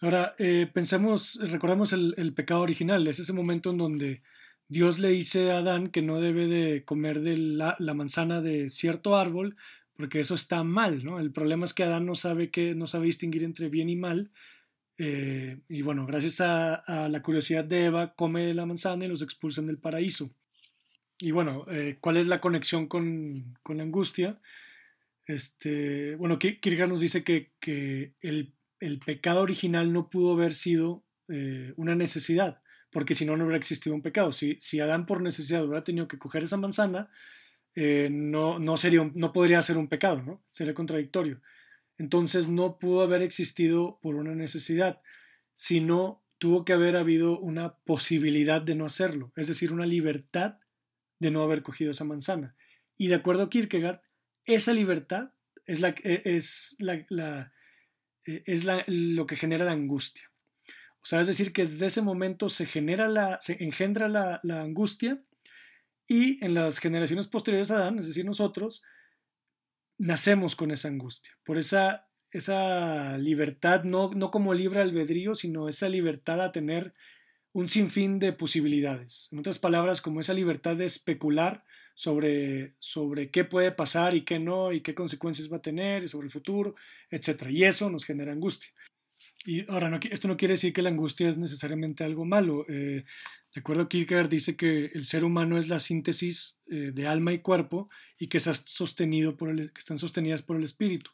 Ahora, 0.00 0.34
eh, 0.38 0.70
pensemos, 0.72 1.38
recordemos 1.42 1.92
el, 1.92 2.14
el, 2.16 2.32
pecado 2.34 2.60
original, 2.60 3.06
es 3.08 3.18
ese 3.18 3.32
momento 3.32 3.70
en 3.70 3.78
donde 3.78 4.22
Dios 4.68 4.98
le 4.98 5.08
dice 5.08 5.50
a 5.50 5.58
Adán 5.58 5.88
que 5.88 6.02
no 6.02 6.20
debe 6.20 6.46
de 6.46 6.84
comer 6.84 7.20
de 7.20 7.38
la, 7.38 7.76
manzana 7.94 8.42
de 8.42 8.68
cierto 8.68 9.16
árbol 9.16 9.56
porque 9.96 10.20
eso 10.20 10.34
está 10.34 10.62
mal, 10.62 11.04
¿no? 11.04 11.18
El 11.18 11.32
problema 11.32 11.64
es 11.64 11.74
que 11.74 11.82
Adán 11.82 12.06
no 12.06 12.14
sabe 12.14 12.50
que 12.50 12.74
no 12.74 12.86
sabe 12.86 13.06
distinguir 13.06 13.42
entre 13.42 13.68
bien 13.68 13.88
y 13.88 13.96
mal. 13.96 14.30
Eh, 14.96 15.58
y 15.68 15.82
bueno, 15.82 16.06
gracias 16.06 16.40
a, 16.40 17.08
la 17.08 17.22
curiosidad 17.22 17.64
de 17.64 17.86
Eva, 17.86 18.14
come 18.14 18.54
la 18.54 18.66
manzana 18.66 19.04
y 19.04 19.08
los 19.08 19.22
expulsan 19.22 19.66
del 19.66 19.78
paraíso. 19.78 20.30
Y 21.18 21.32
bueno, 21.32 21.66
eh, 21.68 21.96
¿cuál 22.00 22.16
es 22.16 22.28
la 22.28 22.40
conexión 22.40 22.86
con, 22.86 23.56
la 23.68 23.82
angustia? 23.82 24.38
Este, 25.26 26.14
bueno, 26.14 26.38
Kierkegaard 26.38 26.88
nos 26.88 27.00
dice 27.00 27.24
que, 27.24 27.50
que 27.58 28.12
el, 28.20 28.52
pecado 29.04 29.40
original 29.40 29.92
no 29.92 30.10
pudo 30.10 30.34
haber 30.34 30.54
sido 30.54 31.02
eh, 31.28 31.72
una 31.76 31.96
necesidad, 31.96 32.62
porque 32.90 33.14
si 33.14 33.24
no, 33.24 33.36
no 33.36 33.44
hubiera 33.44 33.58
existido 33.58 33.94
un 33.94 34.02
pecado. 34.02 34.32
Si, 34.32 34.56
si 34.60 34.80
Adán 34.80 35.06
por 35.06 35.20
necesidad 35.20 35.64
hubiera 35.64 35.84
tenido 35.84 36.08
que 36.08 36.18
coger 36.18 36.42
esa 36.42 36.56
manzana, 36.56 37.10
eh, 37.74 38.08
no, 38.10 38.58
no, 38.58 38.76
sería 38.76 39.10
no 39.14 39.32
podría 39.32 39.62
ser 39.62 39.78
un 39.78 39.88
pecado, 39.88 40.22
¿no? 40.22 40.42
Sería 40.50 40.74
contradictorio. 40.74 41.40
Entonces 41.98 42.48
no 42.48 42.78
pudo 42.78 43.02
haber 43.02 43.22
existido 43.22 43.98
por 44.02 44.14
una 44.14 44.34
necesidad, 44.34 45.00
sino 45.54 46.24
tuvo 46.38 46.64
que 46.64 46.72
haber 46.72 46.96
habido 46.96 47.38
una 47.38 47.76
posibilidad 47.78 48.62
de 48.62 48.76
no 48.76 48.86
hacerlo, 48.86 49.32
es 49.36 49.48
decir, 49.48 49.72
una 49.72 49.86
libertad 49.86 50.58
de 51.18 51.30
no 51.30 51.42
haber 51.42 51.62
cogido 51.62 51.90
esa 51.90 52.04
manzana. 52.04 52.54
Y 52.96 53.08
de 53.08 53.16
acuerdo 53.16 53.44
a 53.44 53.50
Kierkegaard, 53.50 54.00
esa 54.44 54.72
libertad 54.72 55.32
es, 55.66 55.80
la, 55.80 55.88
e, 56.02 56.22
es, 56.24 56.76
la, 56.78 57.52
e, 58.24 58.42
es 58.46 58.64
la, 58.64 58.84
lo 58.86 59.26
que 59.26 59.36
genera 59.36 59.64
la 59.64 59.72
angustia. 59.72 60.30
Sea, 61.08 61.22
es 61.22 61.26
decir, 61.26 61.54
que 61.54 61.62
desde 61.62 61.86
ese 61.86 62.02
momento 62.02 62.50
se 62.50 62.66
genera 62.66 63.08
la, 63.08 63.38
se 63.40 63.64
engendra 63.64 64.08
la, 64.08 64.40
la 64.42 64.60
angustia 64.60 65.18
y 66.06 66.44
en 66.44 66.52
las 66.52 66.80
generaciones 66.80 67.28
posteriores 67.28 67.70
a 67.70 67.76
Adán, 67.76 67.98
es 67.98 68.08
decir, 68.08 68.26
nosotros, 68.26 68.82
nacemos 69.96 70.54
con 70.54 70.70
esa 70.70 70.88
angustia, 70.88 71.32
por 71.44 71.56
esa, 71.56 72.10
esa 72.30 73.16
libertad, 73.16 73.84
no, 73.84 74.10
no 74.10 74.30
como 74.30 74.52
libre 74.52 74.82
albedrío, 74.82 75.34
sino 75.34 75.70
esa 75.70 75.88
libertad 75.88 76.42
a 76.42 76.52
tener 76.52 76.92
un 77.52 77.70
sinfín 77.70 78.18
de 78.18 78.34
posibilidades. 78.34 79.30
En 79.32 79.38
otras 79.38 79.58
palabras, 79.58 80.02
como 80.02 80.20
esa 80.20 80.34
libertad 80.34 80.76
de 80.76 80.84
especular 80.84 81.64
sobre, 81.94 82.74
sobre 82.80 83.30
qué 83.30 83.44
puede 83.44 83.72
pasar 83.72 84.14
y 84.14 84.26
qué 84.26 84.38
no, 84.38 84.74
y 84.74 84.82
qué 84.82 84.94
consecuencias 84.94 85.50
va 85.50 85.56
a 85.56 85.62
tener, 85.62 86.04
y 86.04 86.08
sobre 86.08 86.26
el 86.26 86.32
futuro, 86.32 86.74
etc. 87.10 87.46
Y 87.48 87.64
eso 87.64 87.88
nos 87.88 88.04
genera 88.04 88.32
angustia. 88.32 88.68
Y 89.44 89.70
ahora, 89.70 89.88
no, 89.88 90.00
esto 90.10 90.28
no 90.28 90.36
quiere 90.36 90.54
decir 90.54 90.72
que 90.72 90.82
la 90.82 90.90
angustia 90.90 91.28
es 91.28 91.38
necesariamente 91.38 92.04
algo 92.04 92.24
malo. 92.24 92.66
Eh, 92.68 93.04
de 93.54 93.60
acuerdo 93.60 93.88
Kierkegaard, 93.88 94.28
dice 94.28 94.56
que 94.56 94.86
el 94.86 95.04
ser 95.06 95.24
humano 95.24 95.58
es 95.58 95.68
la 95.68 95.78
síntesis 95.78 96.58
eh, 96.66 96.90
de 96.92 97.06
alma 97.06 97.32
y 97.32 97.38
cuerpo 97.38 97.88
y 98.18 98.28
que, 98.28 98.40
sostenido 98.40 99.36
por 99.36 99.50
el, 99.50 99.72
que 99.72 99.78
están 99.78 99.98
sostenidas 99.98 100.42
por 100.42 100.56
el 100.56 100.64
espíritu. 100.64 101.10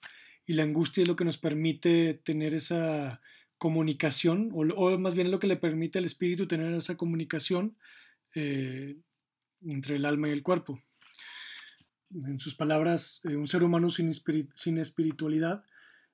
Y 0.46 0.54
la 0.54 0.62
angustia 0.62 1.02
es 1.02 1.08
lo 1.08 1.16
que 1.16 1.24
nos 1.24 1.38
permite 1.38 2.14
tener 2.14 2.54
esa 2.54 3.20
comunicación, 3.58 4.50
o, 4.52 4.98
más 4.98 5.14
bien 5.14 5.30
lo 5.30 5.38
que 5.38 5.46
le 5.46 5.56
permite 5.56 5.98
al 5.98 6.04
espíritu 6.04 6.46
tener 6.46 6.74
esa 6.74 6.96
comunicación 6.96 7.76
eh, 8.34 8.96
entre 9.64 9.96
el 9.96 10.04
alma 10.04 10.28
y 10.28 10.32
el 10.32 10.42
cuerpo. 10.42 10.82
En 12.10 12.40
sus 12.40 12.54
palabras, 12.54 13.22
un 13.24 13.48
ser 13.48 13.62
humano 13.62 13.90
sin 13.90 14.78
espiritualidad 14.78 15.64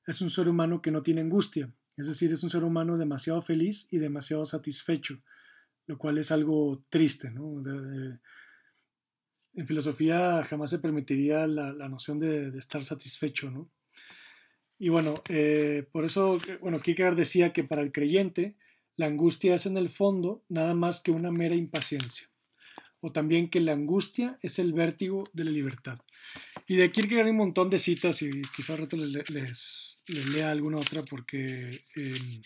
es 0.06 0.20
un 0.20 0.30
ser 0.30 0.48
humano 0.48 0.80
que 0.80 0.90
no 0.90 1.02
tiene 1.02 1.22
angustia 1.22 1.72
es 2.00 2.06
decir, 2.06 2.32
es 2.32 2.42
un 2.42 2.50
ser 2.50 2.64
humano 2.64 2.96
demasiado 2.96 3.42
feliz 3.42 3.88
y 3.90 3.98
demasiado 3.98 4.46
satisfecho, 4.46 5.20
lo 5.86 5.98
cual 5.98 6.18
es 6.18 6.30
algo 6.30 6.82
triste. 6.88 7.28
en 9.54 9.66
filosofía 9.66 10.42
jamás 10.44 10.70
se 10.70 10.78
permitiría 10.78 11.46
la, 11.46 11.88
noción 11.88 12.18
de, 12.18 12.56
estar 12.58 12.84
satisfecho. 12.84 13.50
¿no? 13.50 13.70
Y 14.78 14.88
bueno, 14.88 15.22
eh, 15.28 15.86
por 15.92 16.04
eso, 16.04 16.38
bueno, 16.60 16.80
Kierkegaard 16.80 17.16
decía 17.16 17.52
que 17.52 17.64
para 17.64 17.82
el 17.82 17.92
creyente 17.92 18.56
la 18.96 19.06
angustia 19.06 19.54
es 19.54 19.66
en 19.66 19.76
el 19.76 19.88
fondo 19.88 20.42
nada 20.48 20.74
más 20.74 21.00
que 21.00 21.10
una 21.10 21.30
mera 21.30 21.54
impaciencia 21.54 22.30
o 23.00 23.12
también 23.12 23.48
que 23.48 23.60
la 23.60 23.72
angustia 23.72 24.38
es 24.42 24.58
el 24.58 24.72
vértigo 24.72 25.28
de 25.32 25.44
la 25.44 25.50
libertad. 25.50 25.98
Y 26.70 26.76
de 26.76 26.92
Kierkegaard 26.92 27.26
hay 27.26 27.32
un 27.32 27.38
montón 27.38 27.68
de 27.68 27.80
citas 27.80 28.22
y 28.22 28.30
quizás 28.54 28.78
rato 28.78 28.96
les, 28.96 30.00
lea 30.32 30.52
alguna 30.52 30.78
otra 30.78 31.02
porque 31.02 31.82
em, 31.96 32.42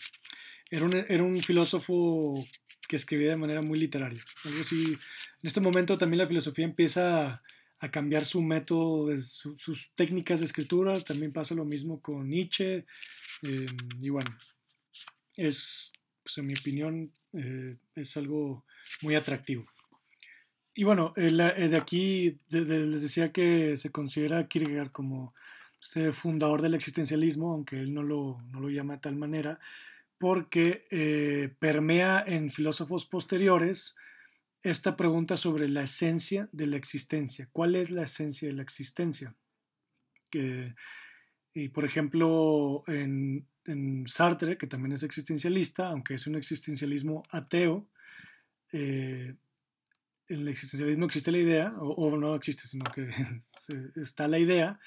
era, 0.71 0.83
un, 0.83 0.95
era, 0.95 1.21
un, 1.21 1.39
filósofo 1.39 2.43
que 2.87 2.95
escribía 2.95 3.29
de 3.29 3.35
manera 3.35 3.61
muy 3.61 3.77
literaria. 3.77 4.23
Algo 4.45 4.61
así, 4.61 4.93
en 4.93 5.47
este 5.47 5.61
momento 5.61 5.95
también 5.99 6.17
la 6.17 6.27
filosofía 6.27 6.65
empieza 6.65 7.43
a, 7.79 7.91
cambiar 7.91 8.25
su 8.25 8.41
método, 8.41 9.15
sus 9.15 9.91
técnicas 9.93 10.39
de 10.39 10.47
escritura, 10.47 10.99
también 11.01 11.31
pasa 11.31 11.53
lo 11.53 11.63
mismo 11.63 12.01
con 12.01 12.27
Nietzsche, 12.27 12.77
eh, 13.43 13.67
y 14.01 14.09
bueno, 14.09 14.35
es, 15.37 15.93
pues, 16.23 16.39
en 16.39 16.47
mi 16.47 16.55
opinión, 16.55 17.11
eh, 17.33 17.77
es 17.93 18.17
algo 18.17 18.65
muy 19.03 19.13
atractivo. 19.13 19.67
Y 20.77 20.83
bueno, 20.83 21.13
de 21.15 21.77
aquí 21.77 22.37
les 22.49 23.01
decía 23.01 23.31
que 23.31 23.77
se 23.77 23.91
considera 23.91 24.47
Kierkegaard 24.49 24.91
como 24.91 25.33
este 25.81 26.11
fundador 26.11 26.61
del 26.61 26.73
existencialismo, 26.73 27.53
aunque 27.53 27.79
él 27.79 27.93
no 27.93 28.03
lo, 28.03 28.41
no 28.51 28.59
lo 28.59 28.69
llama 28.69 28.95
de 28.95 28.99
tal 28.99 29.15
manera, 29.15 29.57
porque 30.17 30.85
eh, 30.91 31.53
permea 31.59 32.25
en 32.27 32.51
filósofos 32.51 33.05
posteriores 33.05 33.95
esta 34.63 34.97
pregunta 34.97 35.37
sobre 35.37 35.69
la 35.69 35.83
esencia 35.83 36.49
de 36.51 36.67
la 36.67 36.75
existencia. 36.75 37.47
¿Cuál 37.53 37.75
es 37.75 37.89
la 37.89 38.03
esencia 38.03 38.47
de 38.47 38.55
la 38.55 38.63
existencia? 38.63 39.33
y 41.53 41.69
por 41.69 41.85
ejemplo, 41.85 42.83
en, 42.87 43.47
Sartre, 44.07 44.57
que 44.57 44.67
también 44.67 44.91
es 44.91 45.03
existencialista, 45.03 45.87
aunque 45.87 46.15
es 46.15 46.27
un 46.27 46.35
existencialismo 46.35 47.23
ateo, 47.29 47.87
eh, 48.73 49.35
en 50.27 50.41
el 50.41 50.47
existencialismo 50.47 51.05
existe 51.05 51.31
la 51.31 51.37
idea, 51.37 51.73
o, 51.79 52.17
no 52.17 52.35
existe, 52.35 52.67
sino 52.67 52.85
que 52.91 53.09
está 53.95 54.27
la 54.27 54.39
idea 54.39 54.79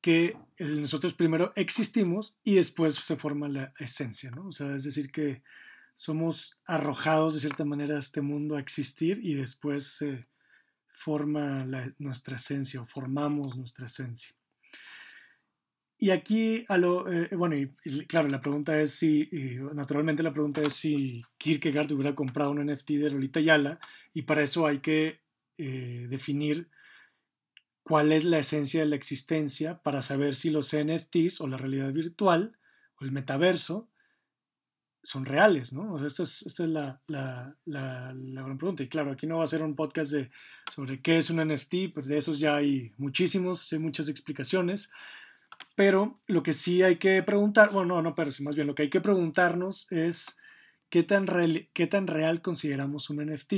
que 0.00 0.36
nosotros 0.58 1.14
primero 1.14 1.52
existimos 1.54 2.38
y 2.42 2.56
después 2.56 2.96
se 2.96 3.16
forma 3.16 3.48
la 3.48 3.72
esencia, 3.78 4.32
¿no? 4.32 4.48
O 4.48 4.52
sea, 4.52 4.74
es 4.74 4.82
decir, 4.82 5.12
que 5.12 5.42
somos 5.94 6.60
arrojados 6.66 7.34
de 7.34 7.40
cierta 7.40 7.64
manera 7.64 7.94
a 7.96 8.00
este 8.00 8.20
mundo 8.20 8.56
a 8.56 8.60
existir 8.60 9.20
y 9.22 9.34
después 9.34 9.86
se 9.86 10.26
forma 10.92 11.64
nuestra 11.98 12.36
esencia 12.36 12.80
o 12.80 12.86
formamos 12.86 13.56
nuestra 13.56 13.86
esencia. 13.86 14.34
Y 16.02 16.10
aquí, 16.10 16.64
a 16.68 16.78
lo, 16.78 17.08
eh, 17.08 17.28
bueno, 17.30 17.54
y, 17.56 17.68
claro, 18.08 18.26
la 18.26 18.40
pregunta 18.40 18.80
es 18.80 18.90
si, 18.90 19.28
naturalmente 19.72 20.24
la 20.24 20.32
pregunta 20.32 20.60
es 20.60 20.74
si 20.74 21.22
Kierkegaard 21.38 21.92
hubiera 21.92 22.16
comprado 22.16 22.50
un 22.50 22.58
NFT 22.58 22.90
de 22.94 23.10
Lolita 23.10 23.38
Yala 23.38 23.78
y 24.12 24.22
para 24.22 24.42
eso 24.42 24.66
hay 24.66 24.80
que 24.80 25.20
eh, 25.58 26.08
definir 26.10 26.68
cuál 27.84 28.10
es 28.10 28.24
la 28.24 28.40
esencia 28.40 28.80
de 28.80 28.86
la 28.86 28.96
existencia 28.96 29.80
para 29.80 30.02
saber 30.02 30.34
si 30.34 30.50
los 30.50 30.74
NFTs 30.74 31.40
o 31.40 31.46
la 31.46 31.56
realidad 31.56 31.92
virtual 31.92 32.58
o 32.96 33.04
el 33.04 33.12
metaverso 33.12 33.88
son 35.04 35.24
reales, 35.24 35.72
¿no? 35.72 35.94
O 35.94 35.98
sea, 36.00 36.08
esta 36.08 36.24
es, 36.24 36.42
esta 36.42 36.64
es 36.64 36.70
la, 36.70 37.00
la, 37.06 37.56
la, 37.64 38.12
gran 38.42 38.58
pregunta. 38.58 38.82
Y 38.82 38.88
claro, 38.88 39.12
aquí 39.12 39.28
no 39.28 39.38
va 39.38 39.44
a 39.44 39.46
ser 39.46 39.62
un 39.62 39.76
podcast 39.76 40.10
de, 40.10 40.30
sobre 40.74 41.00
qué 41.00 41.18
es 41.18 41.30
un 41.30 41.46
NFT, 41.46 41.94
pues 41.94 42.08
de 42.08 42.18
esos 42.18 42.40
ya 42.40 42.56
hay 42.56 42.92
muchísimos, 42.98 43.72
hay 43.72 43.78
muchas 43.78 44.08
explicaciones, 44.08 44.90
pero 45.74 46.20
lo 46.26 46.42
que 46.42 46.52
sí 46.52 46.82
hay 46.82 46.96
que 46.96 47.22
preguntar, 47.22 47.70
bueno, 47.72 47.96
no, 47.96 48.02
no, 48.02 48.14
pero 48.14 48.30
más 48.40 48.54
bien 48.54 48.66
lo 48.66 48.74
que 48.74 48.82
hay 48.82 48.90
que 48.90 49.00
preguntarnos 49.00 49.90
es 49.90 50.38
qué 50.90 51.02
tan, 51.02 51.26
qué 51.72 51.86
tan 51.86 52.06
real 52.06 52.42
consideramos 52.42 53.08
un 53.10 53.24
NFT 53.24 53.54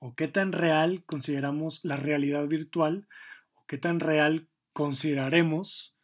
o 0.00 0.14
qué 0.16 0.28
tan 0.28 0.52
real 0.52 1.04
consideramos 1.04 1.80
la 1.84 1.96
realidad 1.96 2.46
virtual 2.48 3.06
o 3.54 3.64
qué 3.66 3.78
tan 3.78 4.00
real 4.00 4.48
consideraremos 4.72 5.94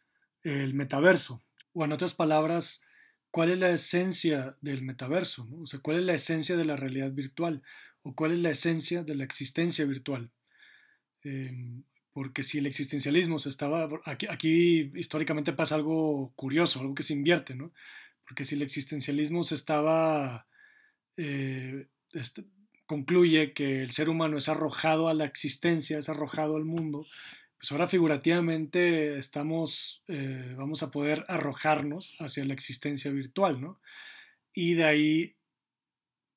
el 0.43 0.73
metaverso. 0.73 1.43
O 1.73 1.83
en 1.83 1.91
otras 1.91 2.13
palabras, 2.13 2.83
¿cuál 3.31 3.51
es 3.51 3.59
la 3.59 3.71
esencia 3.71 4.55
del 4.61 4.83
metaverso? 4.83 5.49
O 5.61 5.65
sea, 5.65 5.79
¿cuál 5.79 5.97
es 5.97 6.03
la 6.05 6.13
esencia 6.13 6.55
de 6.55 6.65
la 6.65 6.75
realidad 6.75 7.11
virtual? 7.11 7.61
¿O 8.03 8.15
cuál 8.15 8.31
es 8.31 8.39
la 8.39 8.51
esencia 8.51 9.03
de 9.03 9.15
la 9.15 9.23
existencia 9.23 9.85
virtual? 9.85 10.31
Em, 11.23 11.83
porque 12.17 12.41
si 12.41 12.57
el 12.57 12.65
existencialismo 12.65 13.37
se 13.37 13.49
estaba... 13.49 13.87
Aquí, 14.05 14.91
históricamente 14.95 15.53
pasa 15.53 15.75
algo 15.75 16.33
curioso, 16.35 16.79
algo 16.79 16.95
que 16.95 17.03
se 17.03 17.13
invierte, 17.13 17.53
¿no? 17.53 17.71
Porque 18.27 18.43
si 18.43 18.55
el 18.55 18.63
existencialismo 18.63 19.43
se 19.43 19.53
estaba... 19.53 20.47
Eh, 21.15 21.85
este, 22.13 22.43
concluye 22.87 23.53
que 23.53 23.83
el 23.83 23.91
ser 23.91 24.09
humano 24.09 24.39
es 24.39 24.49
arrojado 24.49 25.09
a 25.09 25.13
la 25.13 25.25
existencia, 25.25 25.99
es 25.99 26.09
arrojado 26.09 26.55
al 26.55 26.65
mundo, 26.65 27.05
pues 27.59 27.71
ahora 27.71 27.85
figurativamente 27.85 29.19
estamos, 29.19 30.03
eh, 30.07 30.55
vamos 30.57 30.81
a 30.81 30.89
poder 30.89 31.23
arrojarnos 31.27 32.15
hacia 32.19 32.45
la 32.45 32.55
existencia 32.55 33.11
virtual, 33.11 33.61
¿no? 33.61 33.79
Y 34.55 34.73
de 34.73 34.85
ahí, 34.85 35.35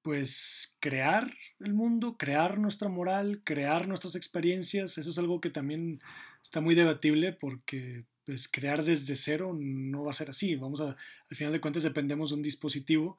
pues, 0.03 0.77
crear 0.81 1.33
el 1.61 1.75
mundo, 1.75 2.17
crear 2.17 2.59
nuestra 2.59 2.89
moral, 2.89 3.43
crear 3.45 3.89
nuestras 3.89 4.15
experiencias, 4.15 4.99
eso 4.99 5.11
es 5.11 5.19
algo 5.19 5.41
que 5.41 5.51
también 5.51 6.01
está 6.43 6.61
muy 6.61 6.75
debatible 6.75 7.33
porque, 7.33 8.05
pues, 8.25 8.49
crear 8.49 8.85
desde 8.85 9.17
cero 9.17 9.57
no 9.59 10.05
va 10.05 10.11
a 10.11 10.15
ser 10.15 10.31
así, 10.31 10.57
vamos 10.57 10.81
a, 10.81 10.97
al 11.31 11.37
final 11.37 11.53
de 11.53 11.61
cuentas 11.61 11.83
dependemos 11.83 12.31
de 12.31 12.37
un 12.37 12.43
dispositivo 12.43 13.19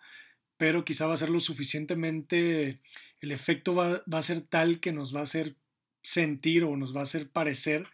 pero 0.61 0.85
quizá 0.85 1.07
va 1.07 1.15
a 1.15 1.17
ser 1.17 1.31
lo 1.31 1.39
suficientemente, 1.39 2.81
el 3.19 3.31
efecto 3.31 3.73
va, 3.73 4.03
a 4.11 4.21
ser 4.21 4.41
tal 4.41 4.79
que 4.79 4.91
nos 4.91 5.11
va 5.11 5.21
a 5.21 5.23
hacer 5.23 5.55
sentir 6.03 6.63
o 6.65 6.77
nos 6.77 6.95
va 6.95 6.99
a 6.99 7.03
hacer 7.05 7.31
parecer 7.31 7.87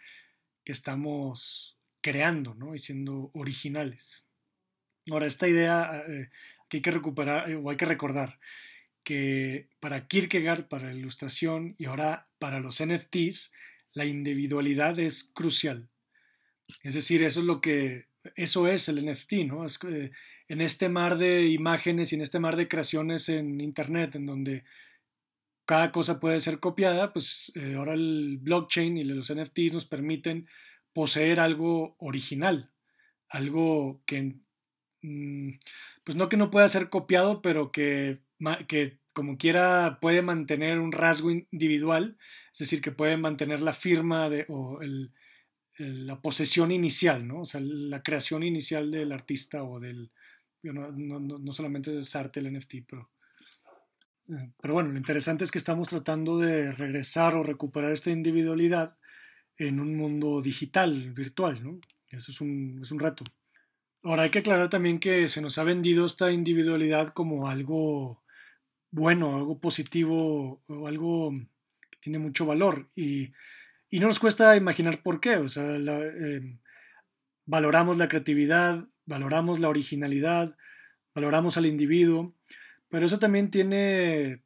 que 0.66 0.74
estamos 0.74 1.78
creando 2.02 2.56
¿no? 2.56 2.76
y 2.76 2.80
siendo 2.80 3.32
originales. 3.34 4.28
Ahora, 5.10 5.28
esta 5.28 5.48
idea 5.48 6.04
eh, 6.10 6.30
que 6.68 6.78
hay 6.78 6.82
que 6.82 6.92
recuperar 6.92 7.56
o 7.56 7.70
hay 7.70 7.78
que 7.78 7.86
recordar 7.86 8.38
que 9.08 9.70
para 9.80 10.06
Kierkegaard, 10.06 10.68
para 10.68 10.88
la 10.88 10.94
ilustración 10.94 11.76
y 11.78 11.86
ahora 11.86 12.28
para 12.40 12.60
los 12.60 12.84
NFTs, 12.84 13.54
la 13.94 14.04
individualidad 14.04 15.00
es 15.00 15.32
crucial. 15.34 15.88
Es 16.84 16.94
decir, 16.94 17.24
eso 17.24 17.40
es 17.40 17.46
lo 17.46 17.62
que, 17.62 18.08
eso 18.36 18.68
es 18.68 18.90
el 18.90 19.10
NFT, 19.10 19.46
¿no? 19.48 19.64
Es, 19.64 19.80
eh, 19.90 20.12
en 20.50 20.60
este 20.60 20.90
mar 20.90 21.18
de 21.18 21.46
imágenes 21.46 22.12
y 22.12 22.16
en 22.16 22.22
este 22.22 22.40
mar 22.40 22.58
de 22.58 22.68
creaciones 22.68 23.30
en 23.30 23.62
Internet, 23.62 24.16
en 24.16 24.26
donde 24.26 24.66
cada 25.64 25.94
cosa 25.94 26.20
puede 26.20 26.42
ser 26.42 26.60
copiada, 26.60 27.14
pues 27.14 27.54
eh, 27.56 27.76
ahora 27.76 27.94
el 27.94 28.40
blockchain 28.42 28.98
y 28.98 29.06
los 29.06 29.34
NFTs 29.34 29.72
nos 29.72 29.86
permiten 29.86 30.50
poseer 30.92 31.40
algo 31.40 31.96
original, 32.00 32.74
algo 33.30 34.02
que, 34.06 34.36
mm, 35.02 35.52
pues 36.04 36.18
no 36.18 36.28
que 36.28 36.36
no 36.36 36.52
pueda 36.52 36.68
ser 36.68 36.90
copiado, 36.90 37.42
pero 37.42 37.72
que, 37.72 38.27
que 38.68 39.00
como 39.14 39.38
quiera 39.38 39.98
puede 40.00 40.22
mantener 40.22 40.80
un 40.80 40.92
rasgo 40.92 41.32
individual, 41.32 42.18
es 42.54 42.60
decir, 42.60 42.82
que 42.82 42.92
puede 42.92 43.18
mantener 43.18 43.62
la 43.62 43.74
firma 43.74 44.30
de, 44.30 44.46
o 44.48 44.80
la 45.78 46.22
posesión 46.22 46.72
inicial, 46.72 47.28
¿no? 47.28 47.42
O 47.42 47.46
sea, 47.46 47.62
la 47.62 48.04
creación 48.04 48.44
inicial 48.44 48.92
del 48.92 49.12
artista 49.12 49.64
o 49.64 49.80
del, 49.80 50.12
no, 50.64 50.92
no, 50.92 51.20
no 51.20 51.54
solamente 51.54 51.98
es 51.98 52.16
arte 52.16 52.40
el 52.40 52.52
NFT, 52.54 52.76
pero, 52.88 53.10
eh, 54.30 54.52
pero 54.62 54.74
bueno, 54.74 54.92
lo 54.92 54.98
interesante 54.98 55.44
es 55.44 55.52
que 55.52 55.58
estamos 55.58 55.90
tratando 55.90 56.38
de 56.38 56.72
regresar 56.72 57.36
o 57.36 57.44
recuperar 57.44 57.92
esta 57.92 58.12
individualidad 58.12 58.98
en 59.58 59.80
un 59.80 59.96
mundo 59.96 60.42
digital, 60.42 61.12
virtual, 61.14 61.64
¿no? 61.64 61.80
Eso 62.10 62.32
es 62.32 62.42
un, 62.42 62.80
es 62.84 62.92
un 62.92 63.00
reto. 63.00 63.24
Ahora 64.04 64.24
hay 64.24 64.30
que 64.30 64.40
aclarar 64.40 64.70
también 64.70 65.00
que 65.00 65.28
se 65.28 65.42
nos 65.42 65.58
ha 65.58 65.64
vendido 65.64 66.06
esta 66.06 66.32
individualidad 66.32 67.10
como 67.10 67.50
algo 67.50 68.24
bueno, 68.92 69.36
algo 69.36 69.60
positivo 69.60 70.62
o 70.68 70.88
algo 70.88 71.32
que 71.32 71.98
tiene 72.00 72.20
mucho 72.20 72.46
valor 72.46 72.90
y, 72.96 73.32
y 73.90 74.00
no 74.00 74.08
nos 74.08 74.20
cuesta 74.20 74.56
imaginar 74.56 75.02
por 75.02 75.20
qué. 75.20 75.38
O 75.38 75.50
sea, 75.50 75.64
eh, 75.76 76.58
valoramos 77.46 77.98
la 77.98 78.08
creatividad, 78.08 78.86
valoramos 79.06 79.60
la 79.60 79.70
originalidad, 79.70 80.56
valoramos 81.16 81.58
al 81.58 81.66
individuo, 81.66 82.36
pero 82.90 83.06
eso 83.06 83.20
también 83.20 83.50
tiene 83.50 84.44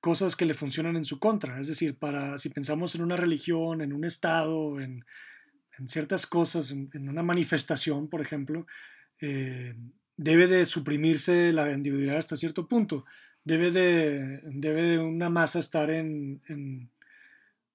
cosas 0.00 0.36
que 0.36 0.44
le 0.44 0.54
funcionan 0.54 0.96
en 0.96 1.04
su 1.04 1.18
contra. 1.18 1.58
Es 1.60 1.68
decir, 1.68 1.98
para, 1.98 2.36
si 2.38 2.50
pensamos 2.50 2.94
en 2.94 3.02
una 3.02 3.16
religión, 3.16 3.80
en 3.80 3.92
un 3.92 4.04
estado, 4.04 4.80
en, 4.80 5.04
ciertas 5.88 6.26
cosas, 6.26 6.70
en, 6.70 7.08
una 7.08 7.22
manifestación, 7.22 8.08
por 8.08 8.20
ejemplo, 8.20 8.66
eh, 9.20 9.74
debe 10.16 10.46
de 10.46 10.64
suprimirse 10.66 11.52
la 11.52 11.72
individualidad 11.72 12.18
hasta 12.18 12.36
cierto 12.36 12.68
punto. 12.68 13.06
Debe 13.44 13.70
de, 13.70 14.40
debe 14.44 14.82
de 14.82 14.98
una 14.98 15.28
masa 15.28 15.58
estar 15.60 15.90
en, 15.90 16.40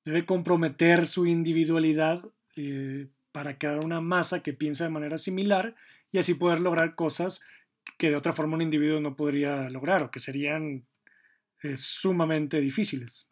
debe 0.04 0.26
comprometer 0.26 1.06
su 1.06 1.28
individualidad 1.28 2.24
eh, 2.56 3.08
para 3.32 3.58
crear 3.58 3.86
una 3.86 4.02
masa 4.02 4.42
que 4.42 4.54
piensa 4.54 4.86
de 4.86 4.90
manera 4.90 5.18
similar 5.18 5.76
y 6.12 6.18
así 6.18 6.34
poder 6.34 6.60
lograr 6.60 6.96
cosas 6.96 7.42
que 7.98 8.10
de 8.10 8.16
otra 8.16 8.34
forma 8.34 8.56
un 8.56 8.62
individuo 8.62 9.00
no 9.00 9.16
podría 9.16 9.70
lograr 9.70 10.04
o 10.04 10.12
que 10.12 10.20
serían 10.20 10.86
eh, 11.62 11.78
sumamente 11.78 12.60
difíciles. 12.62 13.30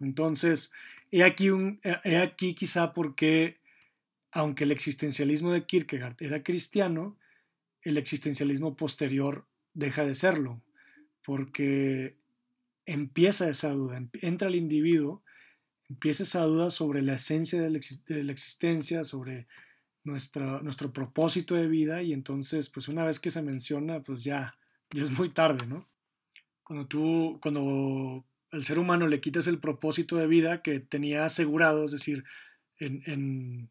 Entonces, 0.00 0.72
he 1.10 1.22
aquí, 1.22 1.50
un, 1.50 1.80
he 2.04 2.16
aquí 2.16 2.54
quizá 2.54 2.92
porque, 2.92 3.58
aunque 4.32 4.64
el 4.64 4.72
existencialismo 4.72 5.52
de 5.52 5.64
Kierkegaard 5.66 6.16
era 6.20 6.42
cristiano, 6.42 7.16
el 7.82 7.98
existencialismo 7.98 8.76
posterior 8.76 9.46
deja 9.74 10.04
de 10.04 10.14
serlo, 10.14 10.62
porque 11.30 12.16
empieza 12.86 13.48
esa 13.48 13.70
duda, 13.70 14.02
entra 14.14 14.48
el 14.48 14.56
individuo, 14.56 15.22
empieza 15.88 16.24
esa 16.24 16.42
duda 16.42 16.70
sobre 16.70 17.02
la 17.02 17.14
esencia 17.14 17.62
de 17.62 17.70
la, 17.70 18.32
existencia, 18.32 19.04
sobre 19.04 19.46
nuestra, 20.02 20.60
nuestro 20.60 20.92
propósito 20.92 21.54
de 21.54 21.68
vida 21.68 22.02
y 22.02 22.12
entonces 22.12 22.68
pues 22.68 22.88
una 22.88 23.04
vez 23.04 23.20
que 23.20 23.30
se 23.30 23.42
menciona 23.42 24.00
pues 24.00 24.24
ya, 24.24 24.56
ya 24.90 25.04
es 25.04 25.16
muy 25.16 25.28
tarde, 25.28 25.68
¿no? 25.68 25.86
Cuando 26.64 26.88
tú, 26.88 27.38
cuando 27.40 28.24
al 28.50 28.64
ser 28.64 28.80
humano 28.80 29.06
le 29.06 29.20
quitas 29.20 29.46
el 29.46 29.60
propósito 29.60 30.16
de 30.16 30.26
vida 30.26 30.62
que 30.62 30.80
tenía 30.80 31.24
asegurado, 31.24 31.84
es 31.84 31.92
decir, 31.92 32.24
en, 32.78 33.70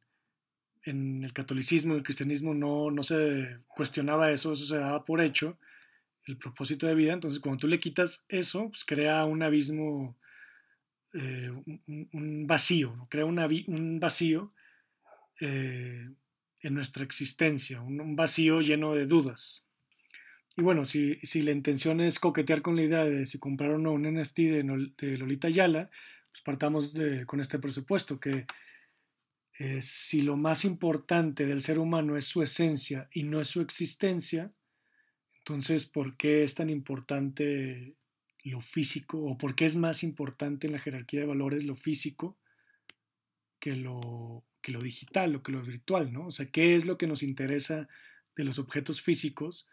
el 0.84 1.34
catolicismo, 1.34 1.96
el 1.96 2.04
cristianismo 2.04 2.54
no, 2.54 2.90
no 2.90 3.04
se 3.04 3.58
cuestionaba 3.68 4.32
eso, 4.32 4.54
eso 4.54 4.66
se 4.66 4.78
daba 4.78 5.04
por 5.04 5.20
hecho, 5.20 5.58
el 6.30 6.38
propósito 6.38 6.88
de 6.88 6.96
vida. 6.96 7.14
Entonces, 7.14 7.40
cuando 7.40 7.62
tú 7.62 7.68
le 7.68 7.80
quitas 7.80 8.26
eso, 8.30 8.70
pues 8.70 8.86
crea 8.86 9.26
un 9.26 9.44
abismo, 9.44 10.18
eh, 11.14 11.52
un, 12.14 12.46
vacío, 12.48 13.08
crea 13.10 13.26
un 13.26 14.00
vacío 14.00 14.54
eh, 15.42 16.10
en 16.62 16.74
nuestra 16.74 17.04
existencia, 17.04 17.82
un, 17.82 18.16
vacío 18.16 18.62
lleno 18.62 18.94
de 18.94 19.06
dudas. 19.06 19.66
Y 20.58 20.62
bueno, 20.62 20.86
si, 20.86 21.20
la 21.42 21.52
intención 21.52 22.02
es 22.02 22.20
coquetear 22.20 22.62
con 22.62 22.76
la 22.76 22.84
idea 22.84 23.06
de 23.06 23.26
si 23.26 23.40
comprar 23.40 23.72
o 23.72 23.78
no 23.78 23.94
un 23.94 24.04
NFT 24.04 24.38
de, 24.38 25.18
Lolita 25.18 25.50
Yala, 25.50 25.90
pues 26.32 26.44
partamos 26.44 26.94
con 27.26 27.40
este 27.40 27.60
presupuesto, 27.60 28.20
que 28.20 28.46
eh, 29.58 29.82
si 29.82 30.22
lo 30.22 30.38
más 30.38 30.64
importante 30.64 31.46
del 31.46 31.62
ser 31.62 31.80
humano 31.80 32.16
es 32.16 32.26
su 32.26 32.42
esencia 32.42 33.10
y 33.12 33.24
no 33.24 33.42
es 33.42 33.50
su 33.50 33.60
existencia, 33.60 34.54
entonces, 35.40 35.86
¿por 35.86 36.16
qué 36.16 36.44
es 36.44 36.56
tan 36.56 36.70
importante 36.70 37.96
lo 38.44 38.62
físico 38.62 39.20
o 39.20 39.38
por 39.38 39.56
qué 39.56 39.66
es 39.66 39.76
más 39.76 40.04
importante 40.04 40.68
en 40.68 40.74
la 40.74 40.80
jerarquía 40.80 41.22
de 41.22 41.26
valores 41.26 41.66
lo 41.66 41.76
físico 41.76 42.38
que 43.60 43.76
lo, 43.76 44.44
que 44.62 44.72
lo 44.72 44.80
digital 44.80 45.36
o 45.36 45.44
que 45.44 45.52
lo 45.52 45.62
virtual? 45.62 46.14
¿no? 46.14 46.28
O 46.28 46.32
sea, 46.32 46.50
¿qué 46.52 46.76
es 46.76 46.86
lo 46.86 46.98
que 46.98 47.08
nos 47.08 47.24
interesa 47.24 47.88
de 48.36 48.44
los 48.44 48.60
objetos 48.60 49.02
físicos 49.02 49.68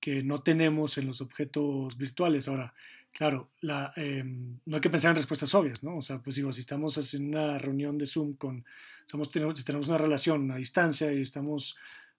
que 0.00 0.22
no 0.22 0.42
tenemos 0.42 0.98
en 0.98 1.06
los 1.06 1.20
objetos 1.20 1.96
virtuales? 1.96 2.46
Ahora, 2.48 2.74
claro, 3.10 3.52
la, 3.60 3.92
em, 3.96 4.58
no 4.66 4.76
hay 4.76 4.82
que 4.82 4.90
pensar 4.90 5.10
en 5.10 5.16
respuestas 5.16 5.54
obvias, 5.54 5.82
¿no? 5.82 5.96
O 5.96 6.02
sea, 6.02 6.18
pues 6.18 6.36
digo, 6.36 6.52
si 6.52 6.60
estamos 6.60 6.98
haciendo 6.98 7.38
una 7.38 7.58
reunión 7.58 7.96
de 7.96 8.06
Zoom 8.06 8.34
con, 8.34 8.64
estamos, 9.02 9.30
tenemos, 9.30 9.64
tenemos 9.64 9.88
una 9.88 9.98
relación 9.98 10.50
a 10.50 10.56
distancia 10.56 11.12
y 11.12 11.22
estamos 11.22 11.76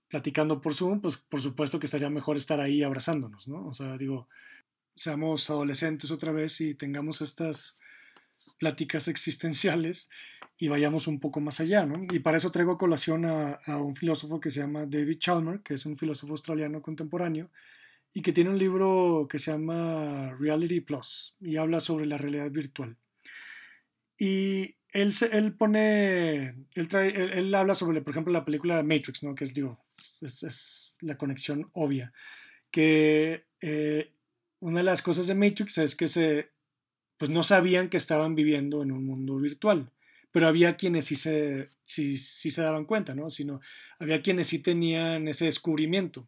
platicando 0.07 0.61
por 0.61 0.73
Zoom, 0.73 1.01
pues 1.01 1.17
por 1.17 1.41
supuesto 1.41 1.79
que 1.79 1.87
estaría 1.87 2.09
mejor 2.09 2.37
estar 2.37 2.59
ahí 2.59 2.83
abrazándonos, 2.83 3.47
¿no? 3.47 3.67
O 3.67 3.73
sea, 3.73 3.97
digo, 3.97 4.27
seamos 4.95 5.49
adolescentes 5.49 6.11
otra 6.11 6.31
vez 6.31 6.61
y 6.61 6.75
tengamos 6.75 7.21
estas 7.21 7.77
pláticas 8.57 9.07
existenciales 9.07 10.09
y 10.57 10.69
vayamos 10.69 11.07
un 11.07 11.19
poco 11.19 11.41
más 11.41 11.59
allá, 11.59 11.85
¿no? 11.85 12.01
Y 12.13 12.19
para 12.19 12.37
eso 12.37 12.51
traigo 12.51 12.73
a 12.73 12.77
colación 12.77 13.25
a, 13.25 13.59
un 13.77 13.95
filósofo 13.95 14.39
que 14.39 14.49
se 14.49 14.61
llama 14.61 14.85
David 14.85 15.19
Chalmers, 15.19 15.61
que 15.63 15.73
es 15.73 15.85
un 15.85 15.97
filósofo 15.97 16.33
australiano 16.33 16.81
contemporáneo, 16.81 17.49
y 18.13 18.21
que 18.21 18.31
tiene 18.31 18.49
un 18.49 18.57
libro 18.57 19.27
que 19.29 19.39
se 19.39 19.51
llama 19.51 20.33
Reality 20.39 20.79
Plus 20.79 21.35
y 21.41 21.57
habla 21.57 21.81
sobre 21.81 22.05
la 22.05 22.17
realidad 22.17 22.49
virtual. 22.49 22.95
Y 24.17 24.77
él, 24.93 25.13
él 25.31 25.53
pone, 25.57 26.55
él, 26.73 26.87
trae, 26.87 27.09
él, 27.09 27.53
habla 27.53 27.75
sobre, 27.75 28.01
por 28.01 28.11
ejemplo, 28.11 28.31
la 28.31 28.45
película 28.45 28.81
Matrix, 28.81 29.23
¿no? 29.23 29.35
Que 29.35 29.43
es, 29.43 29.53
digo, 29.53 29.84
es, 30.21 30.93
la 31.01 31.17
conexión 31.17 31.69
obvia. 31.73 32.13
Que 32.71 33.45
eh, 33.62 34.12
una 34.60 34.79
de 34.79 34.84
las 34.84 35.01
cosas 35.01 35.27
de 35.27 35.36
Matrix 35.36 35.77
es 35.77 35.95
que 35.95 36.08
se, 36.08 36.49
pues 37.17 37.31
no 37.31 37.43
sabían 37.43 37.89
que 37.89 37.97
estaban 37.97 38.36
viviendo 38.36 38.84
en 38.84 38.91
un 38.91 39.05
mundo 39.05 39.38
virtual, 39.38 39.91
pero 40.31 40.47
había 40.47 40.75
quienes 40.75 41.05
sí 41.05 41.15
se, 41.15 41.69
sí, 41.84 42.17
sí 42.17 42.51
se 42.51 42.62
daban 42.62 42.86
cuenta, 42.86 43.15
¿no? 43.15 43.29
Sino 43.29 43.62
había 43.99 44.21
quienes 44.21 44.47
sí 44.47 44.60
tenían 44.60 45.27
ese 45.27 45.45
descubrimiento. 45.45 46.27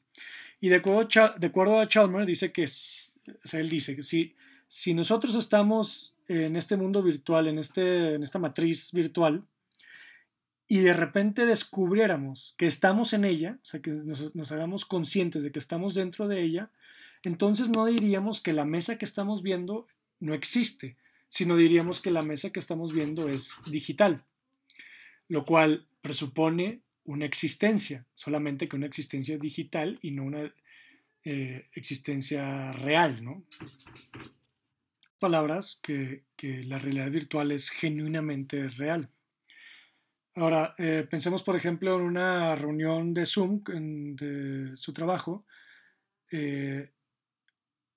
Y 0.60 0.70
de 0.70 0.76
acuerdo, 0.78 1.34
de 1.38 1.48
acuerdo 1.48 1.80
a 1.80 1.88
Chalmers, 1.88 2.26
dice 2.26 2.52
que, 2.52 2.64
o 2.64 3.48
sea, 3.48 3.60
él 3.60 3.70
dice 3.70 3.96
que 3.96 4.04
si, 4.04 4.36
si 4.68 4.94
nosotros 4.94 5.36
estamos 5.36 6.16
en 6.28 6.56
este 6.56 6.78
mundo 6.78 7.04
virtual, 7.04 7.48
en, 7.48 7.60
este, 7.60 8.16
en 8.16 8.24
esta 8.24 8.40
matriz 8.40 8.92
virtual, 8.92 9.44
y 10.68 10.80
de 10.80 10.94
repente 10.94 11.46
descubriéramos 11.46 12.54
que 12.58 12.66
estamos 12.66 13.14
en 13.14 13.24
ella, 13.24 13.58
o 13.62 13.66
sea, 13.66 13.82
que 13.82 13.92
nos, 13.92 14.52
hagamos 14.52 14.86
conscientes 14.86 15.44
de 15.44 15.52
que 15.52 15.60
estamos 15.60 15.96
dentro 15.96 16.28
de 16.28 16.44
ella, 16.44 16.72
entonces 17.24 17.70
no 17.70 17.86
diríamos 17.86 18.42
que 18.42 18.52
la 18.52 18.66
mesa 18.66 18.98
que 18.98 19.06
estamos 19.06 19.42
viendo 19.42 19.88
no 20.20 20.34
existe, 20.34 20.98
sino 21.30 21.56
diríamos 21.56 22.02
que 22.02 22.12
la 22.12 22.22
mesa 22.22 22.52
que 22.52 22.60
estamos 22.60 22.94
viendo 22.94 23.30
es 23.30 23.62
digital, 23.70 24.26
lo 25.30 25.46
cual 25.46 25.88
presupone 26.02 26.82
una 27.06 27.26
existencia, 27.26 28.06
solamente 28.14 28.68
que 28.68 28.76
una 28.76 28.88
existencia 28.88 29.38
digital 29.38 30.00
y 30.02 30.12
no 30.12 30.26
una 30.26 30.54
eh, 31.24 31.70
existencia 31.74 32.74
real, 32.74 33.24
¿no? 33.24 33.46
Palabras 35.18 35.80
que 35.82 36.24
la 36.66 36.78
realidad 36.78 37.10
virtual 37.10 37.52
es 37.52 37.70
genuinamente 37.70 38.68
real. 38.68 39.10
Ahora, 40.38 40.76
eh, 40.78 41.08
pensemos, 41.10 41.42
por 41.42 41.56
ejemplo, 41.56 41.96
en 41.96 42.04
una 42.04 42.56
reunión 42.56 43.12
de 43.12 43.26
Zoom 43.26 43.64
de 43.64 44.72
su 44.76 44.94
trabajo. 44.94 45.48
Eh, 46.32 46.92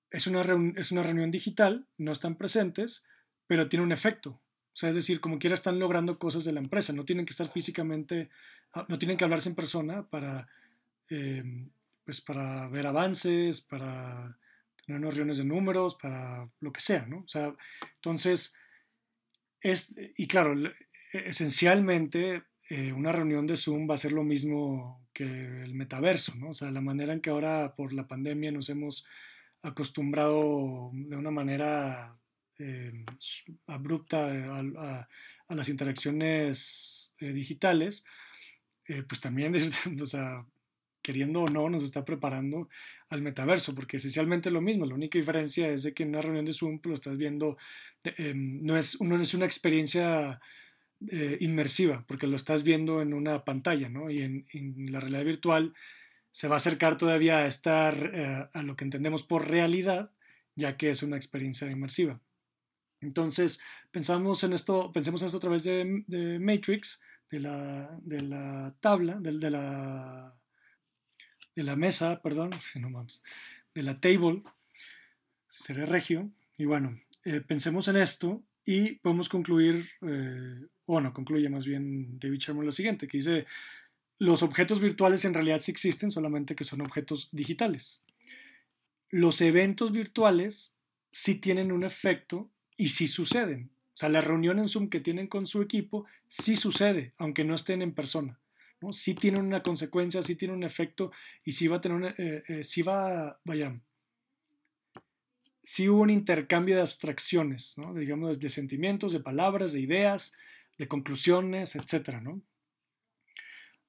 es, 0.09 0.25
una 0.25 0.41
es 0.75 0.91
una 0.91 1.03
reunión 1.03 1.29
digital, 1.29 1.85
no 1.99 2.11
están 2.11 2.37
presentes, 2.37 3.05
pero 3.45 3.69
tiene 3.69 3.85
un 3.85 3.91
efecto. 3.91 4.31
O 4.31 4.75
sea, 4.75 4.89
es 4.89 4.95
decir, 4.95 5.21
como 5.21 5.37
quiera 5.37 5.53
están 5.53 5.77
logrando 5.77 6.17
cosas 6.17 6.43
de 6.43 6.53
la 6.53 6.61
empresa, 6.61 6.93
no 6.93 7.05
tienen 7.05 7.27
que 7.27 7.31
estar 7.31 7.47
físicamente, 7.47 8.31
ah, 8.73 8.87
no 8.89 8.97
tienen 8.97 9.17
que 9.17 9.23
hablarse 9.23 9.49
en 9.49 9.55
persona 9.55 10.09
para, 10.09 10.47
eh, 11.11 11.43
pues 12.03 12.21
para 12.21 12.67
ver 12.69 12.87
avances, 12.87 13.61
para 13.61 14.35
tener 14.83 14.99
unas 14.99 15.13
reuniones 15.13 15.37
de 15.37 15.45
números, 15.45 15.95
para 15.95 16.49
lo 16.59 16.73
que 16.73 16.81
sea, 16.81 17.05
¿no? 17.05 17.19
O 17.19 17.27
sea, 17.27 17.53
entonces, 17.97 18.55
es, 19.59 19.95
y 20.17 20.27
claro, 20.27 20.55
esencialmente 21.11 22.43
eh, 22.69 22.93
una 22.93 23.11
reunión 23.11 23.45
de 23.45 23.57
Zoom 23.57 23.89
va 23.89 23.95
a 23.95 23.97
ser 23.97 24.13
lo 24.13 24.23
mismo 24.23 25.05
que 25.13 25.25
el 25.25 25.73
metaverso, 25.73 26.33
¿no? 26.35 26.51
O 26.51 26.53
sea, 26.53 26.71
la 26.71 26.79
manera 26.79 27.11
en 27.11 27.19
que 27.19 27.29
ahora 27.29 27.75
por 27.75 27.91
la 27.91 28.07
pandemia 28.07 28.51
nos 28.51 28.69
hemos 28.69 29.05
acostumbrado 29.61 30.89
de 30.93 31.15
una 31.17 31.31
manera 31.31 32.15
eh, 32.59 33.03
abrupta 33.67 34.25
a, 34.25 35.07
las 35.49 35.67
interacciones 35.67 37.13
eh, 37.19 37.33
digitales, 37.33 38.05
pues 39.07 39.19
también, 39.19 39.53
o 40.01 40.05
sea, 40.05 40.45
queriendo 41.01 41.41
o 41.41 41.49
no, 41.49 41.69
nos 41.69 41.83
está 41.83 42.05
preparando 42.05 42.69
al 43.09 43.21
metaverso, 43.21 43.75
porque 43.75 43.97
esencialmente 43.97 44.47
es 44.47 44.53
lo 44.53 44.61
mismo. 44.61 44.85
La 44.85 44.95
única 44.95 45.19
diferencia 45.19 45.69
es 45.69 45.83
de 45.83 45.93
que 45.93 46.03
en 46.03 46.09
una 46.09 46.21
reunión 46.21 46.45
de 46.45 46.53
Zoom 46.53 46.79
pues, 46.79 46.89
lo 46.89 46.95
estás 46.95 47.17
viendo, 47.17 47.57
em, 48.03 48.63
no, 48.63 48.77
es, 48.77 49.01
no 49.01 49.21
es 49.21 49.33
una 49.33 49.45
experiencia 49.45 50.39
eh, 51.09 51.37
inmersiva, 51.39 52.05
porque 52.07 52.27
lo 52.27 52.35
estás 52.35 52.63
viendo 52.63 53.01
en 53.01 53.13
una 53.13 53.43
pantalla, 53.43 53.89
¿no? 53.89 54.11
Y 54.11 54.21
en, 54.21 54.91
la 54.91 54.99
realidad 54.99 55.25
virtual 55.25 55.73
se 56.31 56.47
va 56.47 56.55
a 56.55 56.57
acercar 56.57 56.97
todavía 56.97 57.39
a 57.39 57.47
estar 57.47 58.11
eh, 58.13 58.47
a 58.53 58.63
lo 58.63 58.75
que 58.75 58.83
entendemos 58.83 59.23
por 59.23 59.49
realidad, 59.49 60.11
ya 60.55 60.77
que 60.77 60.91
es 60.91 61.01
una 61.01 61.17
experiencia 61.17 61.69
inmersiva. 61.71 62.19
Entonces, 62.99 63.59
pensamos 63.89 64.43
en 64.43 64.53
esto, 64.53 64.91
pensemos 64.91 65.21
en 65.21 65.27
esto 65.27 65.37
a 65.37 65.41
través 65.41 65.63
de, 65.63 66.37
Matrix, 66.39 67.01
de 67.31 67.39
la, 67.39 67.97
de 68.03 68.21
la 68.21 68.75
tabla, 68.79 69.15
de, 69.15 69.39
de, 69.39 69.49
la, 69.49 70.35
de 71.55 71.63
la 71.63 71.75
mesa, 71.75 72.21
perdón, 72.21 72.51
no 72.79 73.07
de 73.73 73.83
la 73.83 73.99
table, 73.99 74.43
sería 75.47 75.85
regio, 75.85 76.29
y 76.57 76.65
bueno, 76.65 77.01
eh, 77.23 77.41
pensemos 77.41 77.87
en 77.87 77.97
esto 77.97 78.43
y 78.65 78.95
podemos 78.95 79.29
concluir 79.29 79.89
bueno, 80.91 81.13
concluye 81.13 81.47
más 81.47 81.65
bien 81.65 82.19
David 82.19 82.39
Sherman 82.39 82.65
lo 82.65 82.73
siguiente, 82.73 83.07
que 83.07 83.19
dice, 83.19 83.45
los 84.19 84.43
objetos 84.43 84.81
virtuales 84.81 85.23
en 85.23 85.33
realidad 85.33 85.57
sí 85.57 85.71
existen, 85.71 86.11
solamente 86.11 86.53
que 86.53 86.65
son 86.65 86.81
objetos 86.81 87.29
digitales. 87.31 88.03
Los 89.09 89.39
eventos 89.39 89.93
virtuales 89.93 90.75
sí 91.09 91.35
tienen 91.35 91.71
un 91.71 91.85
efecto 91.85 92.51
y 92.75 92.89
sí 92.89 93.07
suceden. 93.07 93.71
O 93.93 93.97
sea, 94.01 94.09
la 94.09 94.19
reunión 94.19 94.59
en 94.59 94.67
Zoom 94.67 94.89
que 94.89 94.99
tienen 94.99 95.27
con 95.27 95.47
su 95.47 95.61
equipo 95.61 96.05
sí 96.27 96.57
sucede, 96.57 97.13
aunque 97.17 97.45
no 97.45 97.55
estén 97.55 97.81
en 97.81 97.93
persona. 97.93 98.41
¿no? 98.81 98.91
Sí 98.91 99.13
tienen 99.13 99.45
una 99.45 99.63
consecuencia, 99.63 100.21
sí 100.21 100.35
tiene 100.35 100.53
un 100.53 100.63
efecto 100.63 101.13
y 101.45 101.53
sí 101.53 101.69
va 101.69 101.77
a 101.77 101.81
tener 101.81 101.97
una, 101.97 102.09
eh, 102.17 102.43
eh, 102.49 102.63
sí 102.65 102.81
va, 102.81 103.39
vaya, 103.45 103.79
sí 105.63 105.89
hubo 105.89 106.01
un 106.01 106.09
intercambio 106.09 106.75
de 106.75 106.81
abstracciones, 106.81 107.77
¿no? 107.77 107.93
digamos, 107.93 108.39
de 108.39 108.49
sentimientos, 108.49 109.13
de 109.13 109.19
palabras, 109.19 109.73
de 109.73 109.81
ideas, 109.81 110.33
de 110.77 110.87
conclusiones, 110.87 111.75
etcétera, 111.75 112.21
¿no? 112.21 112.41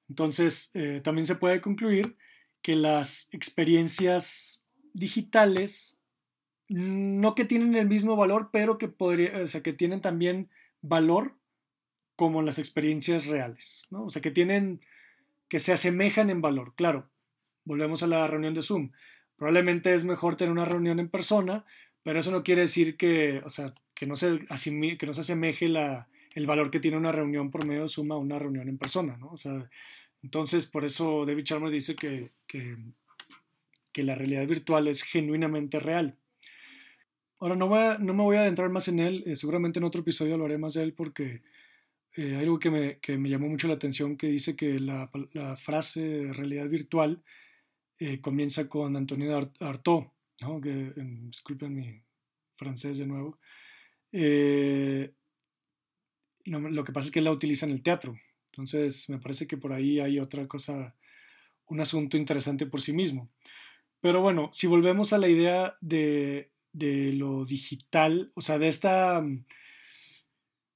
Entonces, 0.09 0.69
eh, 0.73 1.01
también 1.03 1.25
se 1.25 1.35
puede 1.35 1.61
concluir 1.61 2.17
que 2.61 2.75
las 2.75 3.29
experiencias 3.33 4.67
digitales 4.93 5.99
no 6.67 7.35
que 7.35 7.45
tienen 7.45 7.75
el 7.75 7.87
mismo 7.87 8.15
valor, 8.15 8.49
pero 8.51 8.77
que, 8.77 8.87
podría, 8.87 9.39
o 9.39 9.47
sea, 9.47 9.61
que 9.61 9.73
tienen 9.73 10.01
también 10.01 10.49
valor 10.81 11.37
como 12.15 12.41
las 12.41 12.59
experiencias 12.59 13.25
reales, 13.25 13.83
¿no? 13.89 14.05
O 14.05 14.09
sea, 14.09 14.21
que 14.21 14.31
tienen, 14.31 14.81
que 15.47 15.59
se 15.59 15.73
asemejan 15.73 16.29
en 16.29 16.41
valor. 16.41 16.73
Claro, 16.75 17.09
volvemos 17.65 18.03
a 18.03 18.07
la 18.07 18.27
reunión 18.27 18.53
de 18.53 18.61
Zoom. 18.61 18.91
Probablemente 19.43 19.93
es 19.93 20.05
mejor 20.05 20.37
tener 20.37 20.53
una 20.53 20.63
reunión 20.63 21.01
en 21.01 21.09
persona, 21.09 21.65
pero 22.01 22.17
eso 22.17 22.31
no 22.31 22.43
quiere 22.43 22.61
decir 22.61 22.95
que, 22.95 23.41
o 23.43 23.49
sea, 23.49 23.73
que 23.93 24.05
no 24.05 24.15
se, 24.15 24.39
que 24.97 25.05
no 25.05 25.13
se 25.13 25.19
asemeje 25.19 25.67
la, 25.67 26.07
el 26.33 26.45
valor 26.45 26.71
que 26.71 26.79
tiene 26.79 26.95
una 26.95 27.11
reunión 27.11 27.51
por 27.51 27.67
medio 27.67 27.81
de 27.81 27.89
Zoom 27.89 28.13
a 28.13 28.17
una 28.17 28.39
reunión 28.39 28.69
en 28.69 28.77
persona, 28.77 29.17
¿no? 29.17 29.31
O 29.31 29.35
sea, 29.35 29.69
entonces 30.23 30.65
por 30.65 30.85
eso 30.85 31.25
David 31.25 31.43
Chalmers 31.43 31.73
dice 31.73 31.93
que, 31.93 32.31
que, 32.47 32.77
que 33.91 34.03
la 34.03 34.15
realidad 34.15 34.47
virtual 34.47 34.87
es 34.87 35.03
genuinamente 35.03 35.77
real. 35.81 36.15
Ahora, 37.37 37.57
no, 37.57 37.67
no 37.99 38.13
me 38.13 38.23
voy 38.23 38.37
a 38.37 38.43
adentrar 38.43 38.69
más 38.69 38.87
en 38.87 39.01
él, 39.01 39.23
eh, 39.25 39.35
seguramente 39.35 39.77
en 39.77 39.83
otro 39.83 40.03
episodio 40.03 40.41
haré 40.41 40.57
más 40.57 40.75
de 40.75 40.83
él 40.83 40.93
porque 40.93 41.41
eh, 42.15 42.37
hay 42.37 42.43
algo 42.43 42.59
que 42.59 42.71
me, 42.71 42.97
que 42.99 43.17
me, 43.17 43.27
llamó 43.27 43.49
mucho 43.49 43.67
la 43.67 43.73
atención 43.73 44.15
que 44.15 44.27
dice 44.27 44.55
que 44.55 44.79
la 44.79 45.09
frase 45.57 46.29
realidad 46.31 46.69
virtual 46.69 47.21
eh, 48.05 48.19
comienza 48.21 48.67
con 48.67 48.95
Antonio 48.95 49.37
Artaud, 49.59 50.05
¿no? 50.41 50.59
que, 50.59 50.93
disculpen 50.95 51.75
mi 51.75 52.01
francés 52.55 52.97
de 52.97 53.07
nuevo, 53.07 53.39
lo, 56.45 56.83
que 56.83 56.91
pasa 56.91 57.07
es 57.07 57.11
que 57.11 57.19
él 57.19 57.25
la 57.25 57.31
utiliza 57.31 57.65
en 57.65 57.71
el 57.71 57.81
teatro, 57.81 58.19
entonces 58.51 59.09
me 59.09 59.19
parece 59.19 59.47
que 59.47 59.57
por 59.57 59.73
ahí 59.73 59.99
hay 59.99 60.19
otra 60.19 60.47
cosa, 60.47 60.95
un 61.67 61.79
asunto 61.79 62.17
interesante 62.17 62.65
por 62.65 62.81
sí 62.81 62.93
mismo. 62.93 63.29
Pero 64.01 64.21
bueno, 64.21 64.49
si 64.51 64.67
volvemos 64.67 65.13
a 65.13 65.17
la 65.17 65.29
idea 65.29 65.77
de, 65.79 66.51
de 66.73 67.13
lo 67.13 67.45
digital, 67.45 68.31
o 68.35 68.41
sea, 68.41 68.59
de 68.59 68.67
esta, 68.67 69.23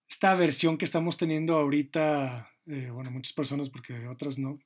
esta 0.10 0.36
versión 0.36 0.78
que 0.78 0.86
estamos 0.86 1.18
teniendo 1.18 1.58
ahorita, 1.58 2.50
eh, 2.68 2.90
bueno, 2.90 3.12
muchas 3.12 3.34
personas 3.34 3.70
porque 3.70 4.08
otras 4.08 4.40
no, 4.40 4.60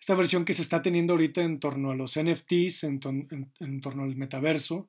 esta 0.00 0.14
versión 0.14 0.44
que 0.44 0.54
se 0.54 0.62
está 0.62 0.82
teniendo 0.82 1.12
ahorita 1.12 1.42
en 1.42 1.60
torno 1.60 1.90
a 1.90 1.94
los 1.94 2.18
NFTs, 2.18 2.84
en, 2.84 3.00
torno 3.00 4.02
al 4.02 4.16
metaverso, 4.16 4.88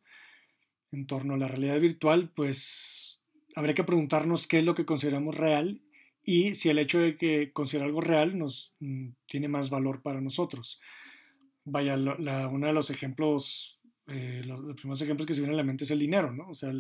en 0.91 1.06
torno 1.06 1.34
a 1.34 1.38
la 1.38 1.47
realidad 1.47 1.80
virtual, 1.80 2.32
pues 2.34 3.21
habría 3.56 3.76
que 3.76 3.84
preguntarnos 3.84 4.47
qué 4.47 4.60
es 4.60 4.63
lo 4.63 4.74
que 4.74 4.86
consideramos 4.86 5.36
real 5.36 5.82
y 6.24 6.56
si 6.56 6.69
el 6.69 6.80
hecho 6.80 7.00
de 7.00 7.17
que 7.17 7.52
considerar 7.52 7.89
algo 7.89 8.02
real 8.02 8.38
nos 8.38 8.74
mm, 8.80 9.10
tiene 9.28 9.50
más 9.50 9.69
valor 9.69 10.02
para 10.02 10.21
nosotros. 10.21 10.80
Vaya, 11.65 11.95
uno 11.95 12.67
de 12.67 12.74
los 12.74 12.89
ejemplos 12.89 13.82
eh, 14.08 14.41
los, 14.45 14.60
primeros 14.76 15.02
ejemplos 15.02 15.28
que 15.28 15.34
se 15.34 15.41
vienen 15.41 15.56
a 15.56 15.58
la 15.58 15.63
mente 15.63 15.84
es 15.84 15.91
el 15.91 16.00
dinero, 16.00 16.32
¿no? 16.32 16.50
O 16.50 16.56
sea, 16.56 16.74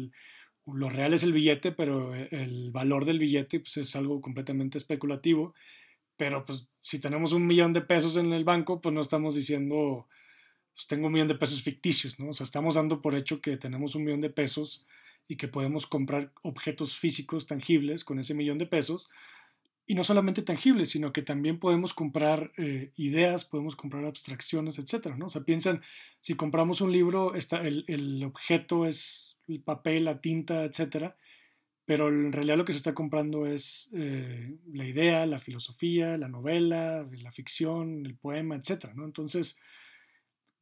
lo 0.65 0.89
real 0.89 1.13
es 1.13 1.23
el 1.23 1.33
billete, 1.33 1.71
pero 1.71 2.15
e, 2.15 2.27
el 2.31 2.71
valor 2.71 3.05
del 3.05 3.19
billete 3.19 3.59
pues, 3.59 3.77
es 3.77 3.95
algo 3.95 4.21
completamente 4.21 4.77
especulativo. 4.77 5.53
Pero 6.21 6.45
pues 6.45 6.69
si 6.81 6.99
tenemos 6.99 7.33
un 7.33 7.47
millón 7.47 7.73
de 7.73 7.81
pesos 7.81 8.15
en 8.15 8.31
el 8.31 8.43
banco, 8.43 8.79
pues 8.79 8.93
no 8.93 9.01
estamos 9.01 9.33
diciendo, 9.33 10.07
pues 10.75 10.85
tengo 10.85 11.07
un 11.07 11.13
millón 11.13 11.29
de 11.29 11.33
pesos 11.33 11.63
ficticios, 11.63 12.19
¿no? 12.19 12.29
O 12.29 12.33
sea, 12.33 12.43
estamos 12.43 12.75
dando 12.75 13.01
por 13.01 13.15
hecho 13.15 13.41
que 13.41 13.57
tenemos 13.57 13.95
un 13.95 14.03
millón 14.03 14.21
de 14.21 14.29
pesos 14.29 14.85
y 15.27 15.35
que 15.35 15.47
podemos 15.47 15.87
comprar 15.87 16.31
objetos 16.43 16.95
físicos 16.95 17.47
tangibles 17.47 18.03
con 18.03 18.19
ese 18.19 18.35
millón 18.35 18.59
de 18.59 18.67
pesos, 18.67 19.09
y 19.87 19.95
no 19.95 20.03
solamente 20.03 20.43
tangibles, 20.43 20.91
sino 20.91 21.11
que 21.11 21.23
también 21.23 21.57
podemos 21.57 21.95
comprar 21.95 22.51
eh, 22.55 22.91
ideas, 22.97 23.43
podemos 23.43 23.75
comprar 23.75 24.05
abstracciones, 24.05 24.77
etcétera, 24.77 25.17
¿no? 25.17 25.25
O 25.25 25.29
sea, 25.29 25.41
piensan, 25.41 25.81
si 26.19 26.35
compramos 26.35 26.81
un 26.81 26.91
libro, 26.91 27.33
está, 27.33 27.61
el, 27.61 27.83
el, 27.87 28.23
objeto 28.23 28.85
es 28.85 29.39
el 29.47 29.59
papel, 29.59 30.05
la 30.05 30.21
tinta, 30.21 30.65
etcétera, 30.65 31.17
pero 31.91 32.07
en 32.07 32.31
realidad 32.31 32.55
lo 32.55 32.63
que 32.63 32.71
se 32.71 32.77
está 32.77 32.93
comprando 32.93 33.45
es 33.45 33.91
eh, 33.93 34.55
la 34.71 34.87
idea, 34.87 35.25
la 35.25 35.41
filosofía, 35.41 36.15
la 36.15 36.29
novela, 36.29 37.05
la 37.11 37.33
ficción, 37.33 38.05
el 38.05 38.15
poema, 38.15 38.55
etcétera, 38.55 38.93
¿no? 38.93 39.03
Entonces, 39.03 39.59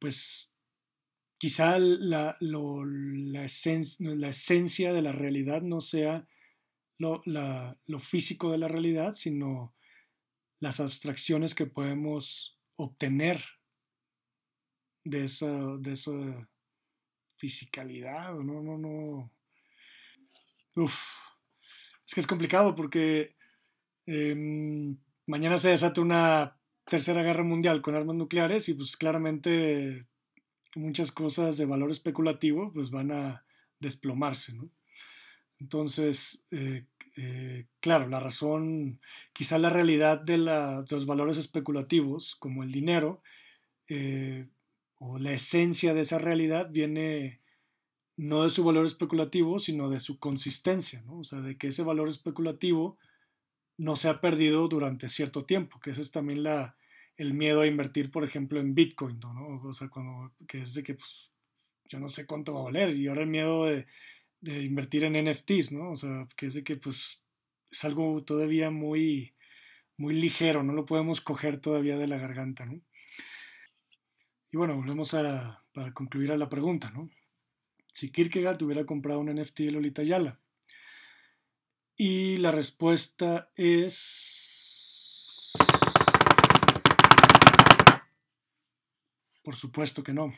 pues 0.00 0.56
quizá 1.38 1.78
la, 1.78 2.36
lo, 2.40 2.84
la, 2.84 3.44
esencia 3.44 4.92
de 4.92 5.02
la 5.02 5.12
realidad 5.12 5.62
no 5.62 5.80
sea 5.80 6.26
lo, 6.98 7.22
físico 8.00 8.50
de 8.50 8.58
la 8.58 8.66
realidad, 8.66 9.12
sino 9.12 9.72
las 10.58 10.80
abstracciones 10.80 11.54
que 11.54 11.66
podemos 11.66 12.58
obtener 12.74 13.40
de 15.04 15.26
esa, 15.26 15.76
de 15.78 15.92
esa 15.92 16.50
fisicalidad. 17.36 18.34
No, 18.34 18.60
no, 18.64 18.76
no. 18.76 19.30
Uf. 20.76 21.00
Es 22.06 22.14
que 22.14 22.20
es 22.20 22.26
complicado 22.26 22.74
porque 22.74 23.36
em, 24.06 24.96
mañana 25.26 25.58
se 25.58 25.70
desata 25.70 26.00
una 26.00 26.56
tercera 26.84 27.22
guerra 27.22 27.44
mundial 27.44 27.82
con 27.82 27.94
armas 27.94 28.16
nucleares 28.16 28.68
y 28.68 28.74
pues 28.74 28.96
claramente 28.96 30.06
muchas 30.76 31.12
cosas 31.12 31.56
de 31.56 31.66
valor 31.66 31.90
especulativo 31.90 32.72
pues 32.72 32.90
van 32.90 33.12
a 33.12 33.44
desplomarse, 33.78 34.54
¿no? 34.54 34.70
Entonces, 35.60 36.46
eh, 36.50 36.84
eh, 37.16 37.66
claro, 37.80 38.08
la 38.08 38.18
razón, 38.18 39.00
quizá 39.32 39.58
la 39.58 39.70
realidad 39.70 40.20
de, 40.20 40.38
los 40.38 41.06
valores 41.06 41.36
especulativos, 41.36 42.34
como 42.36 42.62
el 42.62 42.72
dinero, 42.72 43.22
eh, 43.88 44.46
o 44.98 45.18
la 45.18 45.32
esencia 45.32 45.92
de 45.94 46.02
esa 46.02 46.18
realidad 46.18 46.70
viene 46.70 47.39
no 48.22 48.44
de 48.44 48.50
su 48.50 48.64
valor 48.64 48.86
especulativo, 48.86 49.58
sino 49.58 49.88
de 49.90 50.00
su 50.00 50.18
consistencia, 50.18 51.02
¿no? 51.02 51.18
O 51.18 51.24
sea, 51.24 51.40
de 51.40 51.56
que 51.56 51.68
ese 51.68 51.82
valor 51.82 52.08
especulativo 52.08 52.98
no 53.78 53.96
se 53.96 54.08
ha 54.08 54.20
perdido 54.20 54.68
durante 54.68 55.08
cierto 55.08 55.44
tiempo, 55.44 55.80
que 55.80 55.90
ese 55.90 56.02
es 56.02 56.10
también 56.10 56.42
la, 56.42 56.76
el 57.16 57.34
miedo 57.34 57.62
a 57.62 57.66
invertir, 57.66 58.10
por 58.10 58.24
ejemplo, 58.24 58.60
en 58.60 58.74
Bitcoin, 58.74 59.20
¿no? 59.20 59.60
O 59.62 59.72
sea, 59.72 59.88
cuando, 59.88 60.32
que 60.46 60.62
es 60.62 60.74
de 60.74 60.82
que, 60.82 60.94
pues, 60.94 61.32
yo 61.86 61.98
no 61.98 62.08
sé 62.08 62.26
cuánto 62.26 62.54
va 62.54 62.60
a 62.60 62.64
valer, 62.64 62.96
y 62.96 63.08
ahora 63.08 63.22
el 63.22 63.28
miedo 63.28 63.64
de 63.66 63.86
de 64.40 64.62
invertir 64.62 65.04
en 65.04 65.16
NFTs, 65.16 65.72
¿no? 65.72 65.90
O 65.90 65.96
sea, 65.96 66.26
que 66.36 66.46
es 66.46 66.54
de 66.54 66.64
que 66.64 66.76
pues 66.76 67.22
es 67.70 67.84
algo 67.84 68.22
todavía 68.24 68.70
muy, 68.70 69.34
muy 69.96 70.14
ligero, 70.14 70.62
no 70.62 70.72
lo 70.72 70.86
podemos 70.86 71.20
coger 71.20 71.60
todavía 71.60 71.98
de 71.98 72.08
la 72.08 72.18
garganta, 72.18 72.66
¿no? 72.66 72.80
Y 74.52 74.56
bueno, 74.56 74.76
volvemos 74.76 75.14
a, 75.14 75.62
para 75.72 75.92
concluir 75.92 76.32
a 76.32 76.36
la 76.36 76.48
pregunta, 76.48 76.90
¿no? 76.90 77.08
Si 77.92 78.10
Kierkegaard 78.10 78.62
hubiera 78.62 78.86
comprado 78.86 79.20
un 79.20 79.34
NFT 79.34 79.60
de 79.60 79.70
Lolita 79.72 80.02
Yala. 80.02 80.38
Y 81.96 82.36
la 82.38 82.50
respuesta 82.50 83.50
es... 83.56 85.52
Por 89.42 89.56
supuesto 89.56 90.02
que 90.02 90.12
no 90.12 90.32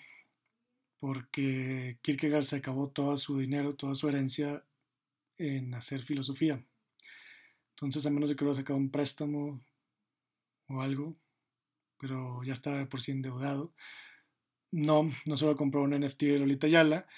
porque 1.02 1.98
Kierkegaard 2.00 2.44
se 2.44 2.58
acabó 2.58 2.90
todo 2.90 3.16
su 3.16 3.36
dinero, 3.36 3.74
toda 3.74 3.96
su 3.96 4.08
herencia 4.08 4.64
en 5.36 5.74
hacer 5.74 6.00
filosofía. 6.00 6.64
Entonces, 7.70 8.06
a 8.06 8.10
menos 8.10 8.28
de 8.28 8.36
que 8.36 8.44
hubiera 8.44 8.54
sacado 8.54 8.78
un 8.78 8.88
préstamo 8.88 9.60
o 10.68 10.80
algo, 10.80 11.16
pero 11.98 12.44
ya 12.44 12.52
está 12.52 12.88
por 12.88 13.00
sí 13.00 13.10
endeudado, 13.10 13.74
no, 14.70 15.10
no 15.26 15.36
se 15.36 15.50
a 15.50 15.56
comprar 15.56 15.82
un 15.82 15.90
NFT 15.90 16.22
de 16.22 16.38
Lolita 16.38 16.68
Yala. 16.68 17.08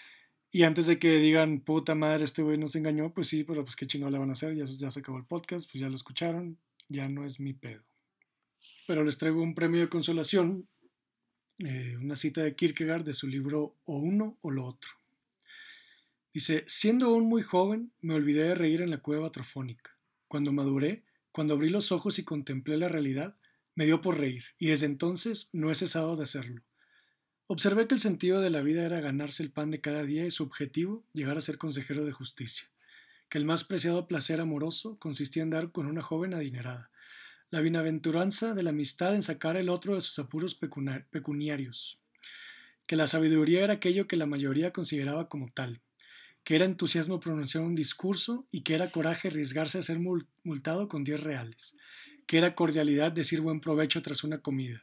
Y 0.55 0.63
antes 0.63 0.87
de 0.87 1.01
que 1.01 1.19
digan, 1.19 1.59
puta 1.59 1.97
madre, 1.97 2.23
este 2.23 2.43
güey 2.43 2.57
nos 2.57 2.77
engañó, 2.77 3.13
pues 3.13 3.27
sí, 3.27 3.43
pero 3.43 3.65
pues 3.65 3.75
qué 3.75 3.89
chingón 3.89 4.13
le 4.13 4.19
van 4.19 4.31
a 4.31 4.35
hacer, 4.35 4.55
ya, 4.55 4.65
ya 4.65 4.89
se 4.89 5.01
acabó 5.01 5.19
el 5.19 5.25
podcast, 5.25 5.69
pues 5.69 5.81
ya 5.81 5.89
lo 5.89 5.97
escucharon, 5.97 6.59
ya 6.89 7.09
no 7.09 7.25
es 7.25 7.41
mi 7.41 7.55
pedo. 7.55 7.83
Pero 8.87 9.03
les 9.03 9.19
traigo 9.19 9.43
un 9.43 9.57
premio 9.57 9.81
de 9.81 9.89
consolación 9.89 10.69
eh, 11.59 11.97
una 12.01 12.15
cita 12.15 12.43
de 12.43 12.55
Kierkegaard 12.55 13.05
de 13.05 13.15
su 13.15 13.27
libro 13.27 13.77
O 13.85 13.97
uno 13.97 14.39
o 14.43 14.51
lo 14.53 14.65
otro. 14.65 14.91
Dice, 16.33 16.63
siendo 16.69 17.07
aún 17.07 17.27
muy 17.27 17.43
joven, 17.43 17.93
me 18.01 18.15
olvidé 18.15 18.45
de 18.45 18.55
reír 18.55 18.81
en 18.81 18.91
la 18.91 18.99
cueva 18.99 19.33
trofónica. 19.33 19.97
Cuando 20.29 20.53
maduré, 20.53 21.03
cuando 21.33 21.55
abrí 21.55 21.69
los 21.69 21.91
ojos 21.91 22.21
y 22.21 22.25
contemplé 22.25 22.77
la 22.77 22.89
realidad, 22.89 23.37
me 23.75 23.87
dio 23.87 24.01
por 24.01 24.19
reír, 24.19 24.45
y 24.59 24.69
desde 24.69 24.87
entonces 24.87 25.51
no 25.53 25.73
he 25.73 25.75
cesado 25.75 26.15
de 26.15 26.23
hacerlo. 26.23 26.63
Observé 27.47 27.87
que 27.87 27.95
el 27.95 28.01
sentido 28.01 28.41
de 28.41 28.49
la 28.49 28.63
vida 28.63 28.87
era 28.87 29.01
ganarse 29.01 29.43
el 29.43 29.51
pan 29.51 29.71
de 29.71 29.83
cada 29.83 30.03
día 30.03 30.25
y 30.25 30.31
su 30.31 30.45
objetivo 30.45 31.05
llegar 31.13 31.37
a 31.37 31.43
ser 31.43 31.59
consejero 31.59 32.07
de 32.07 32.13
justicia, 32.13 32.67
que 33.29 33.37
el 33.37 33.45
más 33.45 33.65
preciado 33.65 34.09
placer 34.09 34.41
amoroso 34.41 34.97
consistía 34.99 35.43
en 35.43 35.51
dar 35.51 35.71
con 35.71 35.87
una 35.87 36.01
joven 36.01 36.33
adinerada, 36.33 36.91
la 37.51 37.61
bienaventuranza 37.61 38.55
de 38.55 38.63
la 38.63 38.71
amistad 38.71 39.15
en 39.15 39.23
sacar 39.23 39.59
el 39.59 39.69
otro 39.69 39.95
de 39.95 40.01
sus 40.01 40.19
apuros 40.19 40.55
pecuniarios, 40.55 42.01
que 42.87 42.97
la 42.97 43.07
sabiduría 43.07 43.63
era 43.63 43.75
aquello 43.75 44.07
que 44.07 44.17
la 44.17 44.25
mayoría 44.25 44.73
consideraba 44.73 45.29
como 45.29 45.53
tal, 45.53 45.83
que 46.45 46.57
era 46.57 46.65
entusiasmo 46.65 47.21
pronunciar 47.21 47.63
un 47.63 47.75
discurso 47.75 48.47
y 48.53 48.63
que 48.63 48.75
era 48.75 48.91
coraje 48.91 49.29
arriesgarse 49.29 49.77
a 49.77 49.83
ser 49.83 49.99
multado 49.99 50.89
con 50.89 51.05
diez 51.05 51.23
reales, 51.23 51.77
que 52.27 52.39
era 52.39 52.55
cordialidad 52.55 53.13
decir 53.13 53.43
buen 53.43 53.61
provecho 53.61 54.01
tras 54.01 54.25
una 54.25 54.39
comida, 54.39 54.83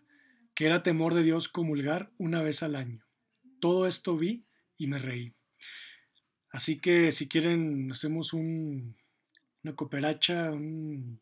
que 0.55 0.65
era 0.65 0.83
temor 0.83 1.13
de 1.13 1.23
Dios 1.23 1.47
comulgar 1.47 2.11
una 2.17 2.41
vez 2.41 2.63
al 2.63 2.75
año. 2.75 3.05
Todo 3.59 3.87
esto 3.87 4.17
vi 4.17 4.45
y 4.77 4.87
me 4.87 4.97
reí. 4.97 5.33
Así 6.51 6.79
que 6.79 7.11
si 7.11 7.29
quieren, 7.29 7.91
hacemos 7.91 8.33
un, 8.33 8.97
una 9.63 9.75
cooperacha, 9.75 10.51
una 10.51 11.19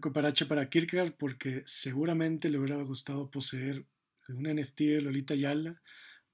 cooperacha 0.00 0.46
para 0.46 0.68
Kierkegaard, 0.68 1.14
porque 1.16 1.62
seguramente 1.66 2.48
le 2.48 2.58
hubiera 2.58 2.82
gustado 2.82 3.30
poseer 3.30 3.84
un 4.28 4.44
NFT 4.44 4.80
de 4.80 5.00
Lolita 5.00 5.34
Yala 5.34 5.80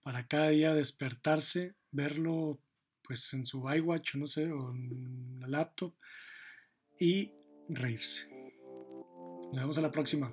para 0.03 0.27
cada 0.27 0.51
día 0.51 0.75
despertarse, 0.75 1.75
verlo 1.91 2.61
pues 3.03 3.33
en 3.35 3.47
su 3.47 3.69
iWatch 3.71 4.17
no 4.17 4.27
sé, 4.27 4.51
o 4.51 4.73
en 4.73 5.39
la 5.41 5.49
laptop 5.49 5.95
y 6.99 7.33
reírse. 7.69 8.29
Nos 9.53 9.55
vemos 9.55 9.79
a 9.79 9.83
la 9.83 9.93
próxima. 9.93 10.33